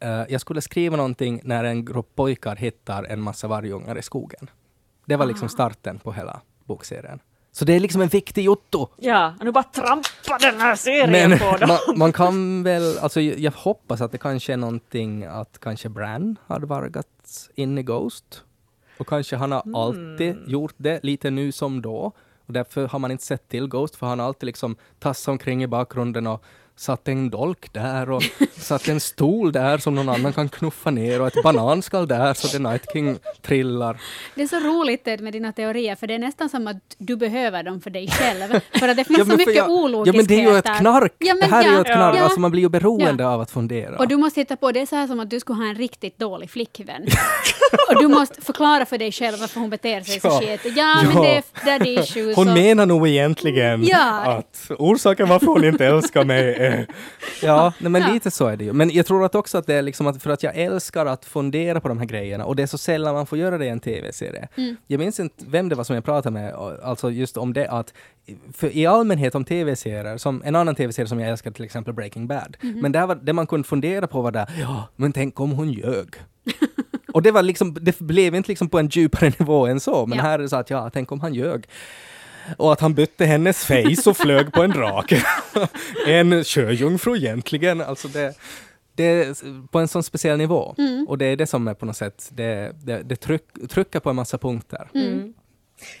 [0.00, 4.50] eh, jag skulle skriva någonting när en grupp pojkar hittar en massa vargungar i skogen.
[5.06, 5.28] Det var Ah.
[5.28, 7.18] liksom starten på hela bokserien.
[7.54, 8.88] Så det är liksom en viktig jotto.
[8.96, 11.68] Ja, och nu bara trampa den här serien Men på dem.
[11.68, 16.36] man, man kan väl, alltså jag hoppas att det kanske är någonting att kanske Bran
[16.46, 18.44] har vargats in i Ghost.
[18.98, 22.12] Och kanske han har alltid gjort det, lite nu som då.
[22.46, 25.62] Och därför har man inte sett till Ghost, för han har alltid liksom tassat omkring
[25.62, 26.44] i bakgrunden och
[26.76, 28.22] satt en dolk där och
[28.56, 32.48] satt en stol där som någon annan kan knuffa ner och ett bananskal där så
[32.48, 34.00] The Night King trillar.
[34.34, 37.16] det är så roligt Ted, med dina teorier, för det är nästan som att du
[37.16, 38.60] behöver dem för dig själv.
[38.78, 40.16] För att det finns Ja, så mycket jag- Ja ologiskheter.
[40.16, 41.12] men det är ju ett knark!
[41.18, 42.22] Ja, men det här är ju ja, ett knark, ja.
[42.22, 43.28] alltså man blir ju beroende Ja.
[43.30, 43.96] av att fundera.
[43.98, 45.74] Och du måste hitta på, det är så här som att du skulle ha en
[45.74, 47.02] riktigt dålig flickvän.
[47.88, 50.40] och du måste förklara för dig själv varför hon beter sig så Ja.
[50.40, 50.60] skit.
[50.76, 51.22] Ja, men Ja.
[51.22, 52.36] det är daddy issues.
[52.36, 54.20] Hon och- menar nog egentligen Ja.
[54.38, 56.54] att orsaken varför hon inte älskar mig.
[57.42, 58.72] Ja, nej, men lite så är det ju.
[58.72, 61.24] Men jag tror att också att det är liksom att för att jag älskar att
[61.24, 63.68] fundera på de här grejerna och det är så sällan man får göra det i
[63.68, 64.48] en tv-serie.
[64.56, 64.76] Mm.
[64.86, 67.94] Jag minns inte vem det var som jag pratade med, alltså just om det att
[68.52, 72.26] för i allmänhet om tv-serier, som en annan tv-serie som jag älskar till exempel Breaking
[72.26, 72.80] Bad, Mhm.
[72.80, 75.72] men där var, det man kunde fundera på var där, ja, men tänk om hon
[75.72, 76.14] ljög.
[77.12, 80.18] Och det var liksom, det blev inte liksom på en djupare nivå än så, men
[80.18, 80.24] Ja.
[80.24, 81.64] här är det så att ja, tänk om han ljög.
[82.56, 85.22] Och att han bytte hennes face och flög på en drake.
[86.06, 87.80] en sjöjungfru egentligen.
[87.80, 88.34] Alltså det,
[88.94, 89.34] det är
[89.66, 90.74] på en sån speciell nivå.
[91.08, 94.10] Och det är det som är på något sätt, det, det, det tryck, trycker på
[94.10, 94.90] en massa punkter.
[94.94, 95.34] Mm.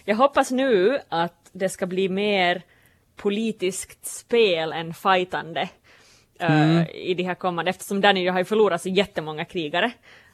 [0.04, 2.62] Jag hoppas nu att det ska bli mer
[3.16, 5.68] politiskt spel än fightande
[6.38, 9.92] eh, i de här kommande, eftersom Danny har ju förlorat så jättemånga krigare.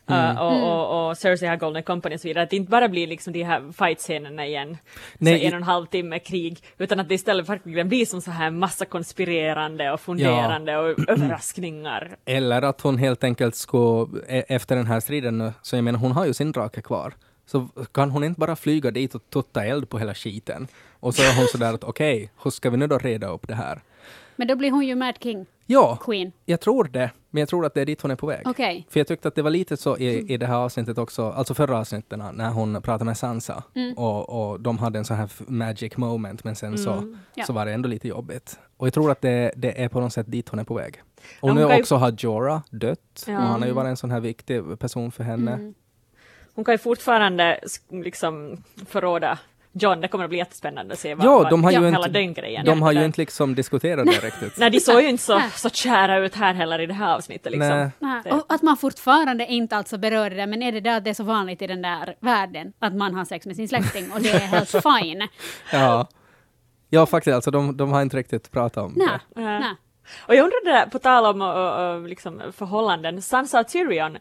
[0.09, 2.89] Eh, och, och, och Cersei har Golden Company och så vidare, att det inte bara
[2.89, 4.77] blir liksom de här fightscenerna igen,
[5.19, 8.21] Nej, så en och en halv timme krig, utan att det istället verkligen blir som
[8.23, 12.17] så här massa konspirerande och funderande och överraskningar.
[12.25, 15.99] Eller att hon helt enkelt skulle, e- efter den här striden nu, så jag menar
[15.99, 17.13] hon har ju sin drake kvar.
[17.47, 20.69] Så kan hon inte bara flyga dit och tutta eld på hela skiten?
[21.01, 23.55] Och så är hon sådär att okej, hur ska vi nu då reda upp det
[23.55, 23.81] här?
[24.37, 26.33] Men då blir hon ju Mad King Ja, Queen.
[26.45, 27.11] jag tror det.
[27.31, 28.43] Men jag tror att det är dit hon är på väg.
[28.47, 28.87] Okej.
[28.91, 31.55] För jag tyckte att det var lite så i, i det här avsnittet också, alltså
[31.55, 33.63] förra avsnittet när hon pratade med Sansa
[33.97, 37.45] och, och de hade en sån här magic moment men sen så, Ja.
[37.45, 38.59] så var det ändå lite jobbigt.
[38.77, 41.03] Och jag tror att det, det är på något sätt dit hon är på väg.
[41.41, 43.37] Och nu kan ju- också har Jorah dött Ja.
[43.37, 45.73] och han har ju varit en sån här viktig person för henne.
[46.55, 47.61] Hon kan ju fortfarande
[47.91, 49.39] liksom förråda
[49.73, 51.97] John, det kommer att bli jättespännande att se vad, Ja, vad de har ju hela
[51.97, 54.53] inte, den grejen de har ju inte liksom diskuterat det riktigt.
[54.59, 57.53] Nej, de såg ju inte så, så kära ut här heller i det här avsnittet
[57.53, 57.91] liksom.
[57.99, 58.33] Nej.
[58.33, 61.11] Och att man fortfarande inte alltså berör det där, men är det där att det
[61.11, 64.21] är så vanligt i den där världen att man har sex med sin släkting och
[64.21, 65.29] det är helt fine?
[65.73, 66.09] Ja.
[66.89, 69.41] ja, faktiskt, alltså de, de har inte riktigt pratat om Nej, det.
[69.41, 69.75] Nej.
[70.27, 74.19] Och jag undrar det där, på tal om uh, uh, liksom, förhållanden, Sansa och Tyrion,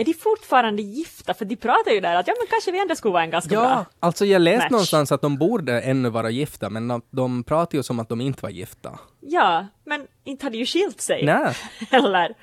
[0.00, 1.34] är de fortfarande gifta?
[1.34, 3.54] För de pratar ju där att ja men kanske vi ändå skulle vara en ganska
[3.54, 3.84] Ja, bra.
[4.00, 4.70] alltså jag läste match.
[4.70, 8.20] någonstans att de borde ännu vara gifta, men de, de pratar ju som att de
[8.20, 8.98] inte var gifta.
[9.20, 11.54] Ja, men inte hade ju skilt sig Nej,
[11.90, 12.34] heller.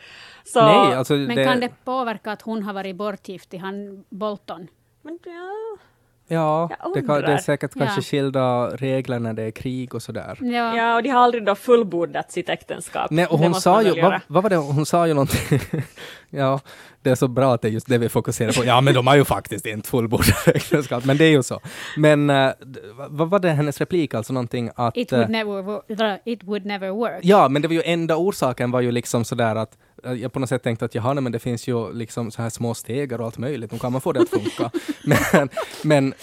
[0.45, 4.03] Så, nej, alltså Men det, kan det påverka att hon har varit bortgift i han
[4.09, 4.67] Bolton?
[5.01, 5.87] men, ja,
[6.27, 8.01] ja, det, kan, det är säkert kanske Ja.
[8.03, 10.37] skilda regler när det är krig och sådär.
[10.41, 10.77] Ja.
[10.77, 13.11] ja, och de har aldrig då fullbordat sitt äktenskap.
[13.11, 15.59] Nej, och hon sa ju, vad, vad var det, hon sa ju någonting,
[16.29, 16.59] ja,
[17.05, 18.65] det är så bra att det är just det vi fokuserar på.
[18.65, 21.59] Ja, men de har ju faktiskt inte fullbordat äktenskap, men det är ju så.
[21.97, 22.79] Men eh, d-
[23.09, 24.97] vad var det hennes replik, alltså någonting att...
[24.97, 27.19] It eh, would, never wo- it would never work.
[27.21, 30.39] Ja, men det var ju enda orsaken var ju liksom sådär att eh, jag på
[30.39, 33.19] något sätt tänkte att jaha, nej, men det finns ju liksom så här små stegar
[33.19, 34.71] och allt möjligt, nu kan man få det att funka.
[35.03, 35.49] men,
[35.83, 36.13] men,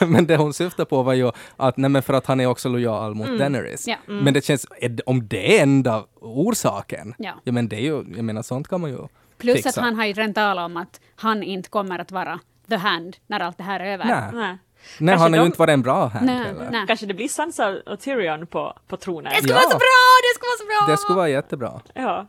[0.12, 2.68] men det hon syftar på var ju att nej, men för att han är också
[2.68, 3.88] lojal mot Daenerys.
[3.88, 3.96] Ja.
[4.06, 4.66] Men det känns,
[5.06, 7.32] om det är enda orsaken, Ja.
[7.44, 8.98] men det är ju, jag menar sånt kan man ju
[9.38, 9.68] Plus fixa.
[9.68, 13.16] att han har ju redan talat om att han inte kommer att vara the hand
[13.26, 14.04] när allt det här är över.
[14.04, 14.56] Nej, Nej.
[14.98, 16.68] nej Kanske han har ju de- inte varit en bra hand Nej, heller.
[16.70, 16.84] nej.
[16.86, 19.32] Kanske det blir Sansa och Tyrion på, på tronen.
[19.32, 19.56] Det skulle Ja.
[19.58, 20.04] vara så bra!
[20.22, 20.92] Det skulle vara så bra!
[20.92, 21.80] Det skulle vara jättebra.
[21.94, 22.26] Ja,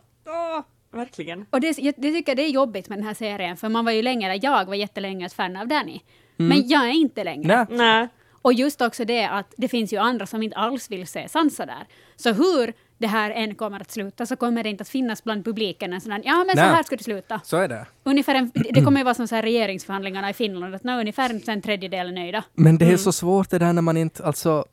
[0.91, 1.45] verkligen.
[1.49, 3.85] Och det, jag, det tycker jag det är jobbigt med den här serien, för man
[3.85, 5.99] var ju länge, eller jag var jättelänge ett fan av Danny.
[6.35, 7.67] Men jag är inte längre.
[7.69, 8.07] Nej, Nej.
[8.41, 11.65] Och just också det att det finns ju andra som inte alls vill se Sansa
[11.65, 11.87] där.
[12.15, 15.45] Så hur det här än kommer att sluta så kommer det inte att finnas bland
[15.45, 16.71] publiken en sån här, ja men så Nej.
[16.71, 17.41] här ska det sluta.
[17.43, 17.85] Så är det.
[18.03, 21.49] Ungefär en, det kommer ju vara som så här regeringsförhandlingarna i Finland, att nå, ungefär
[21.49, 22.43] en tredjedel är nöjda.
[22.53, 24.65] Men det är så svårt det där när man inte, alltså...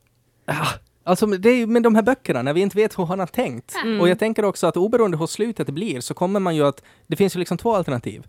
[0.47, 0.69] Ah,
[1.05, 3.27] alltså det är ju med de här böckerna, när vi inte vet hur han har
[3.27, 3.75] tänkt.
[4.01, 6.83] Och jag tänker också att oberoende hur slutet blir så kommer man ju att...
[7.07, 8.27] Det finns ju liksom två alternativ.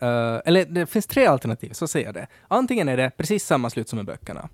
[0.00, 2.26] Eh, eller det finns tre alternativ, så säger jag det.
[2.48, 4.48] Antingen är det precis samma slut som i böckerna.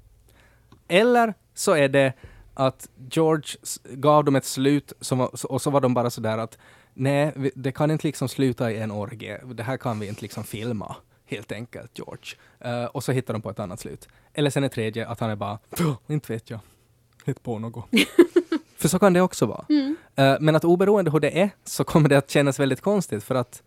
[0.89, 2.13] Eller så är det
[2.55, 3.49] att George
[3.85, 6.59] gav dem ett slut som var, och så var de bara sådär att
[6.95, 9.41] nej, det kan inte liksom sluta i en orgie.
[9.55, 10.97] Det här kan vi inte liksom filma,
[11.27, 12.35] helt enkelt, George.
[12.61, 14.09] Eh, och så hittar de på ett annat slut.
[14.35, 16.61] Eller sen är tredje att han är bara, "Åh, inte vet jag,
[17.25, 17.85] hitt på något.
[18.77, 19.65] för så kan det också vara.
[20.15, 23.35] Eh, men att oberoende hur det är så kommer det att kännas väldigt konstigt för
[23.35, 23.63] att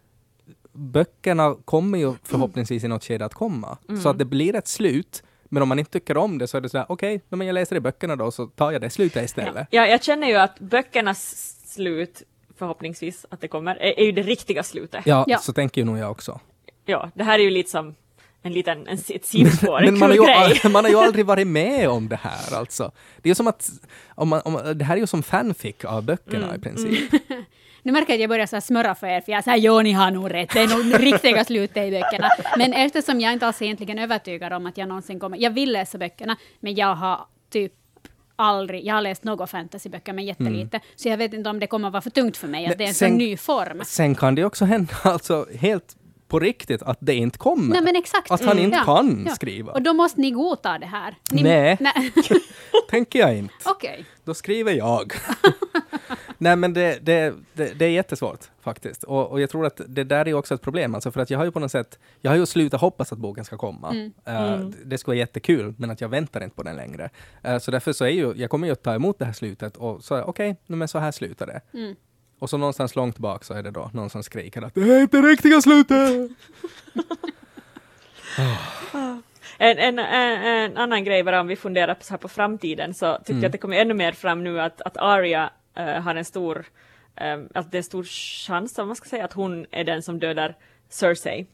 [0.74, 3.78] böckerna kommer ju förhoppningsvis i något skede att komma.
[4.04, 5.24] Så att det blir ett slut.
[5.56, 7.48] Men om man inte tycker om det så är det så här, okej, okay, men
[7.48, 9.68] jag läser i böckerna då så tar jag det slutet istället.
[9.72, 12.24] Ja, jag känner ju att böckernas slut,
[12.58, 15.02] förhoppningsvis att det kommer, är, är ju det riktiga slutet.
[15.06, 15.38] Ja, Ja.
[15.38, 16.40] så tänker ju nog jag också.
[16.86, 17.96] Ja, det här är ju lite som
[18.42, 21.48] en liten, en, ett sidospår, en Men man har, ju, man har ju aldrig varit
[21.48, 22.92] med om det här alltså.
[23.18, 23.70] Det är ju som att,
[24.08, 27.12] om man, om, det här är ju som fanfic av böckerna Mm, i princip.
[27.86, 29.92] Nu märker jag att jag börjar så smöra för er, för jag säger jo, ni
[29.92, 32.30] har nog rätt, det är nog riktiga slutet i böckerna.
[32.58, 35.38] Men eftersom jag inte alls är egentligen övertygad om att jag någonsin kommer...
[35.38, 37.20] Jag vill läsa böckerna, men jag har
[37.52, 37.74] typ
[38.36, 38.86] aldrig...
[38.86, 40.80] Jag har läst några fantasyböcker, men jättelite.
[40.96, 42.88] Så jag vet inte om det kommer vara för tungt för mig, att det är
[42.88, 43.82] en sen- sån ny form.
[43.86, 45.96] Sen kan det också hända, alltså helt
[46.28, 47.82] på riktigt, att det inte kommer.
[47.82, 48.04] Nej.
[48.30, 49.36] Att han inte Ja, kan ja.
[49.36, 49.72] skriva.
[49.72, 51.16] Och då måste ni godta det här.
[51.32, 51.78] Ni, Nej.
[51.80, 52.14] Nej.
[52.90, 53.54] Tänker jag inte.
[53.66, 54.06] Okej.
[54.24, 55.14] Då skriver jag.
[56.38, 59.04] Nej men det, det, det, det är jättesvårt faktiskt.
[59.04, 60.96] Och, och jag tror att det där är också ett problem.
[60.96, 63.20] Alltså för att jag har ju på något sätt, jag har ju slutat hoppas att
[63.20, 63.90] boken ska komma.
[63.90, 64.14] Mm.
[64.26, 67.10] Eh, Det skulle vara jättekul, men att jag väntar inte på den längre.
[67.44, 69.78] Eh, så därför så är ju, jag kommer ju att ta emot det här slutet
[69.78, 71.62] och så okej, okay, men så här slutar det.
[71.78, 71.96] Mm.
[72.40, 75.02] Och så någonstans långt bak så är det då någon som skriker att det är
[75.02, 76.32] inte riktiga slutet!
[79.58, 82.94] En, en, en, en annan grej bara om vi funderar på, så här på framtiden
[82.94, 83.42] så tycker Mm.
[83.44, 86.66] jag att det kommer ännu mer fram nu att, att Arya eh, har en stor,
[87.16, 88.04] eh, att det är stor
[88.48, 90.56] chans, om man ska säga, att hon är den som dödar
[90.90, 91.46] Cersei.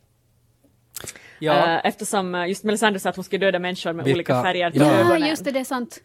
[1.40, 4.72] Ja, Eh, eftersom just Melisandre sa att hon skulle döda människor med Vilka- olika färger
[4.72, 4.84] på Ja.
[4.94, 5.30] Ja, ögonen.
[5.30, 6.02] just det, det är sant.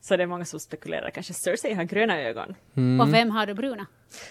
[0.00, 2.54] Så det är många som spekulerar, kanske Cersei har gröna ögon.
[2.76, 3.00] Mm.
[3.00, 3.86] Och vem har du bruna?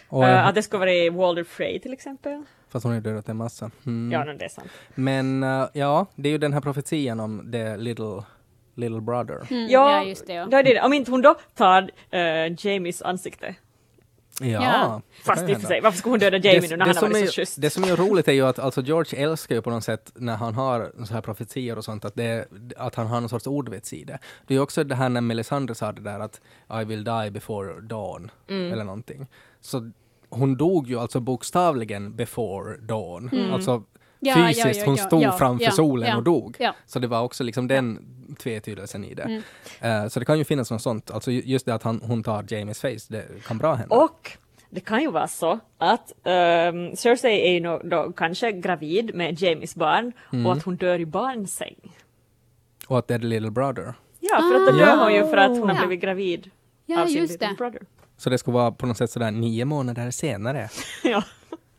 [0.10, 2.44] och, Eh, att det skulle vara Walder Frey till exempel.
[2.70, 3.72] fast hon har ju dödat en massa.
[3.86, 4.12] Mm.
[4.12, 4.70] Ja, det är sant.
[4.96, 5.42] Men
[5.74, 8.24] ja, det är ju den här profetian om the little,
[8.76, 9.48] little brother.
[9.52, 10.34] Mm, Ja, ja, just det.
[10.34, 10.46] Ja.
[10.46, 12.20] Då är det, om inte hon då tar eh,
[12.66, 13.56] Jamies ansikte.
[14.42, 15.02] Ja, Ja.
[15.18, 17.02] det Fast i och för sig, varför skulle hon döda Jamie nu när han har
[17.10, 17.62] varit är, så schysst?
[17.62, 20.36] det som är roligt är ju att alltså George älskar ju på något sätt när
[20.36, 22.46] han har så här profetior och sånt, att, det,
[22.78, 24.20] att han har någon sorts ordvits i det.
[24.48, 26.42] Det är också det här när Melisandre sa det där att
[26.82, 28.74] I will die before dawn, Mm.
[28.74, 29.28] eller någonting.
[29.62, 29.92] Så
[30.30, 33.50] hon dog ju alltså bokstavligen before dawn.
[33.54, 33.84] Alltså Mm.
[34.36, 36.56] Ja, ja, fysiskt, ja, hon ja, stod ja, framför ja, solen ja, och dog.
[36.60, 36.76] ja.
[36.86, 38.00] Så det var också liksom den
[38.36, 39.24] tvetydelsen i det.
[39.24, 39.42] Mm.
[40.04, 42.24] Eh, så det kan ju finnas något sånt, alltså ju- just det att han, hon
[42.24, 43.96] tar Jamies face, det kan bra hända.
[43.96, 44.32] Och
[44.70, 49.42] det kan ju vara så att um, Cersei är ju nog då kanske gravid med
[49.42, 50.46] Jamies barn Mm.
[50.46, 51.76] och att hon dör i barnsäng.
[52.88, 53.94] Och att det är the little brother.
[54.20, 55.04] Ja, för att då dör Ah.
[55.04, 55.86] hon ju för att hon har Ja.
[55.88, 56.50] blivit gravid
[56.86, 57.54] Ja, av sin just little det.
[57.56, 57.82] brother.
[58.18, 60.70] Så det skulle vara på något sätt sådär nio månader senare.
[61.04, 61.24] ja.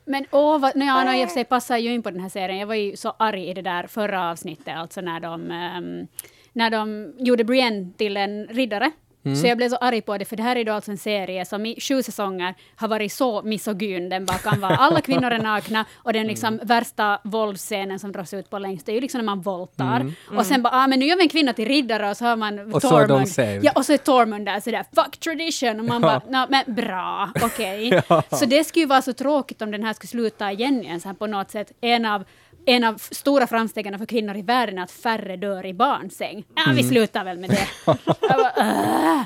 [0.04, 2.20] Men åh, vad, no, ja, no, i och för sig passar ju in på den
[2.20, 2.58] här serien.
[2.58, 6.06] Jag var ju så arg i det där förra avsnittet, alltså när de, ehm,
[6.52, 8.90] när de gjorde Brienne till en riddare.
[9.24, 9.36] Mm.
[9.36, 11.44] Så jag blev så arg på det, för det här är då alltså en serie
[11.44, 14.08] som i sju säsonger har varit så misogyn.
[14.08, 16.66] Den bara kan vara, alla kvinnor är nakna och den liksom Mm.
[16.66, 20.12] värsta våldsscenen som dras ut på längst, det är ju liksom när man våldtar.
[20.36, 22.36] Och sen bara, ah, men nu gör vi en kvinna till riddare och så har
[22.36, 22.74] man Mm.
[22.74, 23.64] Och så är de Tormund.
[23.64, 25.80] Ja, och så är Tormund där sådär, fuck tradition.
[25.80, 28.02] Och man bara, no, men bra, okej.
[28.30, 31.08] Så det skulle ju vara så tråkigt om den här skulle sluta igen igen så
[31.08, 31.72] här på något sätt.
[31.80, 32.24] En av,
[32.66, 36.44] en av stora framstegen för kvinnor i världen är att färre dör i barnsäng.
[36.54, 36.76] Ja, Mm.
[36.76, 37.68] vi slutar väl med det.
[38.20, 39.22] Bara, "Åh,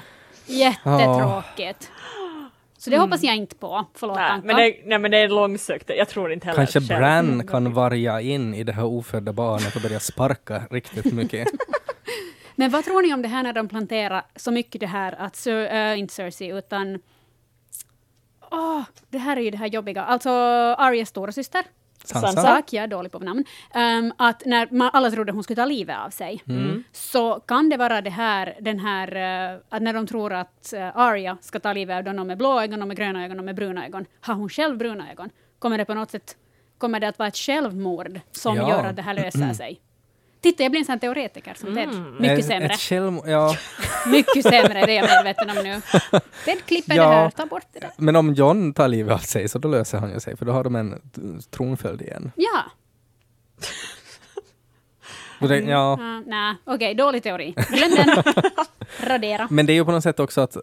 [0.47, 1.91] jättetråkigt.
[2.79, 3.85] Så det hoppas jag inte på.
[3.95, 4.47] Förlåt Nej, Anka.
[4.47, 6.81] men det, nej men det är långsökt, jag tror inte heller Kanske.
[6.81, 11.49] Bran kan varja in i det här ofödda barnet och börja sparka riktigt mycket.
[12.59, 15.37] Men vad tror ni om det här när de planterar så mycket det här att,
[15.37, 16.99] Sir, äh, inte Cersei, utan...
[18.51, 20.03] Åh, det här är ju det här jobbiga.
[20.03, 20.31] Alltså
[20.79, 21.65] Aryas storasyster?
[22.07, 22.43] Sansa.
[22.43, 23.45] Tack, jag är dålig på namn.
[23.75, 26.43] Ehm, att när man, alla trodde hon skulle ta livet av sig,
[26.93, 29.17] så kan det vara det här, den här,
[29.53, 32.61] eh, att när de tror att uh, Arya ska ta livet av någon med blå
[32.61, 35.31] ögon, någon med gröna ögon, någon med bruna ögon, har hon själv bruna ögon?
[35.59, 36.37] Kommer det på något sätt,
[36.79, 38.69] kommer det att vara ett självmord som Ja.
[38.69, 39.81] gör att det här löser sig?
[40.47, 41.89] Titta, jag blir en sån teoretiker som Ted.
[42.21, 42.67] Mycket Ett- sämre.
[42.69, 43.57] Ett självmord, ja.
[44.07, 45.81] Mycket sämre, det är jag medveten om nu.
[46.45, 47.03] Ted klipper Ja.
[47.09, 47.91] det här, ta bort det där.
[47.97, 50.53] Men om John tar livet av sig så då löser han ju sig, för då
[50.53, 51.01] har de en
[51.51, 52.33] tronföljd igen.
[52.37, 52.63] Ja.
[55.41, 55.99] Det, ja.
[56.01, 57.55] Uh, Nej, okej, dålig teori.
[57.71, 58.23] Glöm den.
[59.01, 59.49] Radera.
[59.51, 60.63] Men det är ju på något sätt också att uh,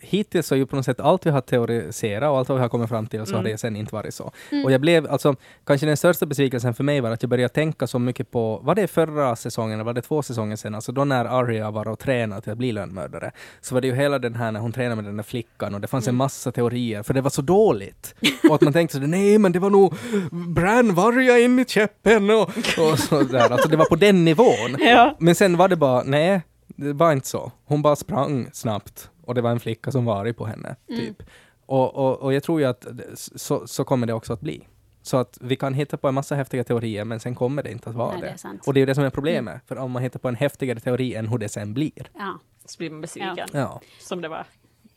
[0.00, 2.62] hittills så är ju på något sätt allt vi har teoriserat och allt vad vi
[2.62, 4.32] har kommit fram till så har det sen inte varit så.
[4.64, 5.34] Och jag blev, alltså,
[5.66, 8.74] kanske den största besvikelsen för mig var att jag började tänka så mycket på, var
[8.74, 11.98] det förra säsongen, eller var det två säsonger sedan, alltså då när Arya var och
[11.98, 14.96] tränade till att bli lönnmördare, så var det ju hela den här när hon tränade
[14.96, 18.14] med den där flickan och det fanns en massa teorier, för det var så dåligt.
[18.48, 19.94] Och att man tänkte så, nej men det var nog
[20.30, 23.52] Bran varga in i käppen och, och sådär.
[23.52, 24.76] Alltså det var på den nivån.
[24.80, 25.16] Ja.
[25.18, 26.42] Men sen var det bara, nej,
[26.80, 27.52] det var inte så.
[27.64, 30.76] Hon bara sprang snabbt och det var en flicka som var arg på henne.
[30.88, 31.22] Typ.
[31.66, 34.66] Och, och, och jag tror ju att så, så kommer det också att bli.
[35.02, 37.90] Så att vi kan hitta på en massa häftiga teorier, men sen kommer det inte
[37.90, 38.48] att vara Nej, det.
[38.48, 38.58] det.
[38.66, 39.62] Och det är ju det som är problemet.
[39.66, 42.10] För om man hittar på en häftigare teori än hur det sen blir.
[42.14, 42.38] Ja.
[42.64, 43.48] Så blir man besviken.
[43.52, 43.80] Ja.
[44.00, 44.46] Som det var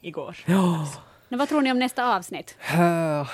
[0.02, 0.38] igår.
[0.46, 0.88] Ja.
[1.30, 2.58] Men vad tror ni om nästa avsnitt?
[2.74, 3.30] Uh,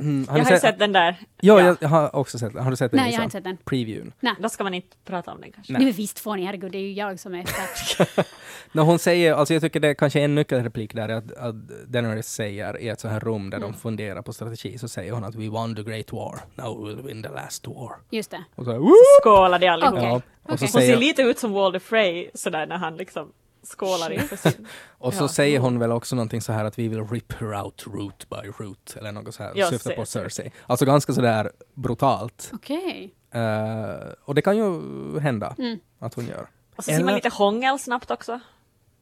[0.00, 1.16] mm, Jag har ju sett den där.
[1.40, 1.76] Ja, Ja.
[1.80, 2.62] jag har också sett den.
[2.64, 3.00] Har du sett den?
[3.00, 3.56] Nej, jag har inte sett den.
[3.64, 4.12] Previewn.
[4.40, 5.72] Då ska man inte prata om den kanske.
[5.72, 5.78] Nej.
[5.78, 8.08] Nej, men visst får ni, herregud, det är ju jag som är expert.
[8.72, 11.54] När hon säger, alltså jag tycker det är kanske en nyckelreplik där, att, att
[11.86, 15.24] Daenerys säger i ett så här rum där de funderar på strategi, så säger hon
[15.24, 17.92] att we won the great war, now we will win the last war.
[18.10, 18.44] Just det.
[18.54, 18.92] Och så här, Woo!
[19.22, 19.94] Skålade allihop.
[19.94, 20.04] Okej.
[20.08, 20.58] Ja, och så Okej.
[20.58, 23.32] Hon säger, ser lite ut som Walder Frey sådär när han liksom
[23.66, 24.66] skålar inför sin...
[24.88, 25.28] och så Ja.
[25.28, 28.50] säger hon väl också någonting så här att vi vill rip her out root by
[28.64, 30.52] root, eller något så här, Ja, syftar på Cersei.
[30.66, 32.50] Alltså ganska sådär brutalt.
[32.54, 33.14] Okej.
[33.30, 34.80] Eh, och det kan ju
[35.20, 35.78] hända Mm.
[35.98, 36.46] att hon gör.
[36.76, 38.40] Och så ser man Eller- lite hångel snabbt också.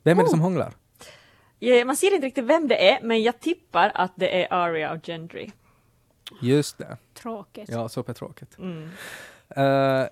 [0.02, 0.30] Vem är det Oh.
[0.30, 0.72] som hånglar?
[1.58, 4.92] Ja, Man ser inte riktigt vem det är, men jag tippar att det är Arya
[4.92, 5.50] och Gendry.
[6.40, 6.96] Just det.
[7.14, 7.68] Tråkigt.
[7.68, 8.58] Ja, supertråkigt.
[8.58, 8.90] Mm.
[9.48, 10.06] Eh,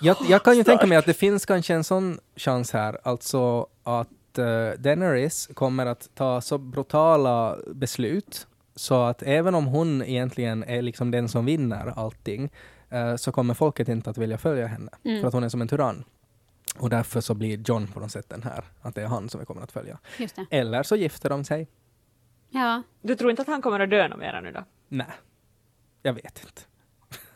[0.00, 3.66] jag, jag kan ju tänka mig att det finns kanske en sån chans här, alltså
[3.82, 10.64] att uh, Daenerys kommer att ta så brutala beslut så att även om hon egentligen
[10.64, 12.50] är liksom den som vinner allting
[12.90, 15.20] eh, så kommer folket inte att vilja följa henne Mm.
[15.20, 16.04] för att hon är som en tyrann.
[16.78, 19.40] Och därför så blir John på något sätt den här, att det är han som
[19.40, 19.98] vi kommer att följa.
[20.18, 20.46] Just det.
[20.50, 21.68] Eller så gifter de sig.
[22.50, 24.64] Ja, Du tror inte att han kommer att dö något mera nu då?
[24.88, 25.06] Nej,
[26.02, 26.62] jag vet inte.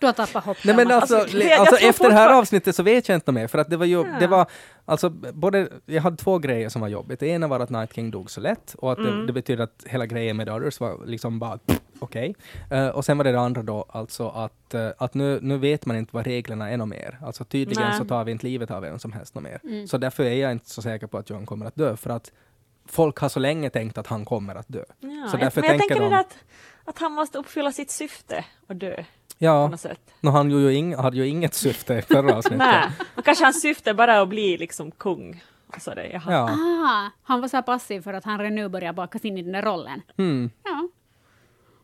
[0.01, 0.65] Du har tappat hoppet.
[0.65, 3.17] Nej men alltså, Alltså, jag- jag alltså tror efter det här avsnittet så vet jag
[3.17, 4.17] inte mer, för att det var ju, Ja.
[4.21, 4.47] det var,
[4.85, 7.21] alltså både, jag hade två grejer som var jobbigt.
[7.21, 9.27] Det ena var att Night King dog så lätt, och att det, Mm.
[9.27, 11.59] det betyder att hela grejen med Daughters var liksom bara
[11.99, 12.35] okej.
[12.71, 15.87] Eh, och sen var det det andra då, alltså att, eh, att nu, nu vet
[15.87, 17.19] man inte vad reglerna är något mer.
[17.27, 17.99] Alltså tydligen Nej.
[17.99, 19.61] så tar vi inte livet av vem som helst något mer.
[19.65, 19.89] Mm.
[19.89, 22.33] Så därför är jag inte så säker på att John kommer att dö, för att
[22.87, 24.85] folk har så länge tänkt att han kommer att dö.
[25.01, 26.37] Ja, Så jag- därför men jag tänker tänker de- det att,
[26.85, 29.05] att han måste uppfylla sitt syfte och dö
[29.41, 30.01] på Ja, något sätt.
[30.21, 32.59] no, han ju ing, hade ju inget syfte i förra avsnittet.
[32.59, 32.85] Nej,
[33.15, 35.43] och kanske hans syfte bara är att bli liksom kung.
[35.67, 36.23] Och så det, jaha.
[36.33, 36.43] Ja.
[36.51, 39.43] Ah, han var så här passiv för att han redan nu börjar bakas in i
[39.43, 40.03] den där rollen.
[40.17, 40.51] Hmm.
[40.65, 40.89] Ja.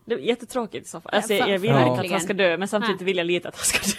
[0.04, 1.14] Det är jättetråkigt i så fall.
[1.14, 1.88] Alltså, Ja, jag, jag vill Ja.
[1.90, 3.92] inte att han ska dö, men samtidigt vill jag lite att han ska dö.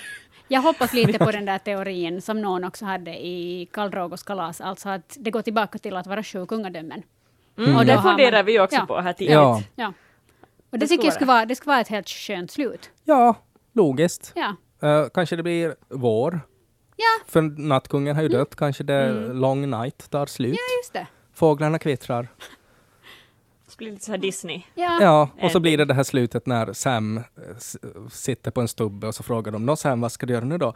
[0.47, 4.61] Jag hoppas lite på den där teorin som någon också hade i Karl Drogos kalas,
[4.61, 7.03] alltså att det går tillbaka till att vara sju kungadömen.
[7.57, 7.75] Mm.
[7.75, 8.85] Och det man- funderar vi ju också ja.
[8.85, 9.33] på här tidigt.
[9.33, 9.61] Ja.
[9.75, 9.87] Ja.
[10.69, 12.89] Och det, Det tycker jag skulle vara, det skulle vara ett helt skönt slut.
[13.03, 13.35] ja,
[13.77, 14.33] logiskt.
[14.35, 14.55] Ja.
[14.89, 16.39] Eh, kanske det blir vår.
[16.95, 17.25] Ja.
[17.27, 18.55] För nattkungen har ju dött.
[18.55, 20.53] Kanske det long night tar slut.
[20.57, 21.07] Ja, just det.
[21.33, 22.27] Fåglarna kvittrar.
[23.69, 24.61] Det blir lite så här Disney.
[24.75, 24.97] Ja.
[25.01, 27.23] Ja, och så En- blir det det här slutet när Sam eh,
[28.11, 30.57] sitter på en stubbe och så frågar de Nå Sam, vad ska du göra nu
[30.57, 30.73] då?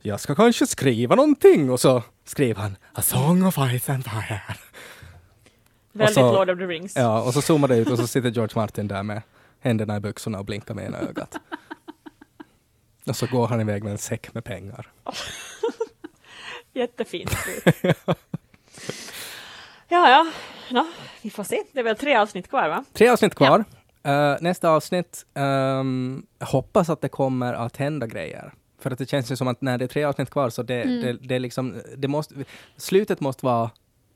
[0.00, 1.70] Jag ska kanske skriva någonting.
[1.70, 4.40] Och så skriver han A song of ice and fire.
[5.92, 6.96] Väldigt så- Lord of the Rings.
[6.96, 9.22] Ja, och så zoomar det ut och så sitter George Martin där med
[9.60, 11.36] händerna i byxorna och blinkar med ena ögat.
[13.06, 14.92] Och så går han iväg med en säck med pengar.
[16.72, 17.30] Jättefint
[19.88, 20.26] ja, ja.
[20.70, 20.86] Nå,
[21.22, 21.62] vi får se.
[21.72, 22.84] Det är väl tre avsnitt kvar va?
[22.92, 23.64] Tre avsnitt kvar.
[24.02, 25.26] Eh, nästa avsnitt,
[26.38, 28.52] jag hoppas att det kommer att hända grejer.
[28.78, 30.82] För att det känns ju som att när det är tre avsnitt kvar så det,
[30.82, 31.00] Mm.
[31.00, 32.34] det, det liksom, det måste,
[32.76, 33.70] slutet måste vara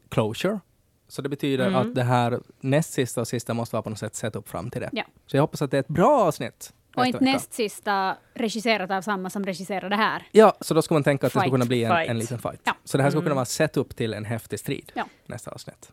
[0.08, 0.60] closure.
[1.08, 1.80] Så det betyder Mm.
[1.80, 4.70] att det här näst sista och sista måste vara på något sätt set upp fram
[4.70, 4.90] till det.
[4.92, 5.04] Ja.
[5.26, 6.72] Så jag hoppas att det är ett bra avsnitt.
[6.96, 7.32] Och inte vecka.
[7.32, 10.22] näst sista regisserat av samma som regisserade det här.
[10.32, 11.42] Ja, så då ska man tänka att det Fight.
[11.48, 12.60] ska kunna bli en, en liten fight.
[12.64, 12.72] Ja.
[12.84, 13.24] Så det här ska Mm.
[13.24, 14.92] kunna vara set upp till en häftig strid.
[14.94, 15.04] Ja.
[15.26, 15.92] Nästa avsnitt.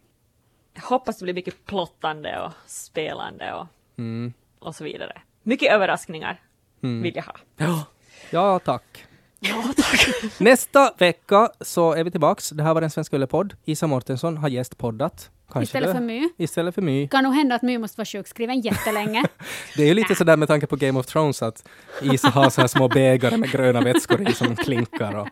[0.73, 3.67] Jag hoppas det blir mycket plottande och spelande och,
[3.97, 4.33] Mm.
[4.59, 5.21] och så vidare.
[5.43, 6.41] Mycket överraskningar
[6.83, 7.01] Mm.
[7.01, 7.35] vill jag ha.
[7.57, 7.85] Ja.
[8.29, 9.05] ja, tack.
[9.39, 10.07] Ja, tack.
[10.39, 12.49] Nästa vecka så är vi tillbaks.
[12.49, 13.55] Det här var den svenska Yle-podd.
[13.65, 15.29] Isa Mortensson har gästpoddat.
[15.51, 15.93] Kanske Istället det.
[15.93, 16.29] för My.
[16.37, 17.07] Istället för My.
[17.07, 19.23] Kan nog hända att My måste vara sjukskriven jättelänge.
[19.75, 21.69] Det är ju lite sådär med tanke på Game of Thrones att
[22.01, 25.27] Isa har så här små bägare med gröna vätskor i som klinkar och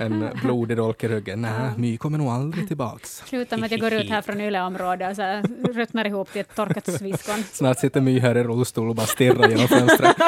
[0.00, 1.42] en blodig dolk i ryggen.
[1.42, 3.22] Nej, My kommer nog aldrig tillbaks.
[3.26, 5.42] Sluta med att jag går ut här från Yle-området och så här
[5.74, 7.44] ruttnar ihop till ett torkat sviskon.
[7.52, 10.16] Snart sitter My här i rullstol och bara stirrar genom fönstret.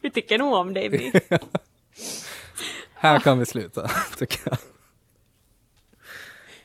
[0.00, 1.12] Vi tycker nog om dig, My.
[3.04, 4.58] Här kan vi sluta, tycker jag.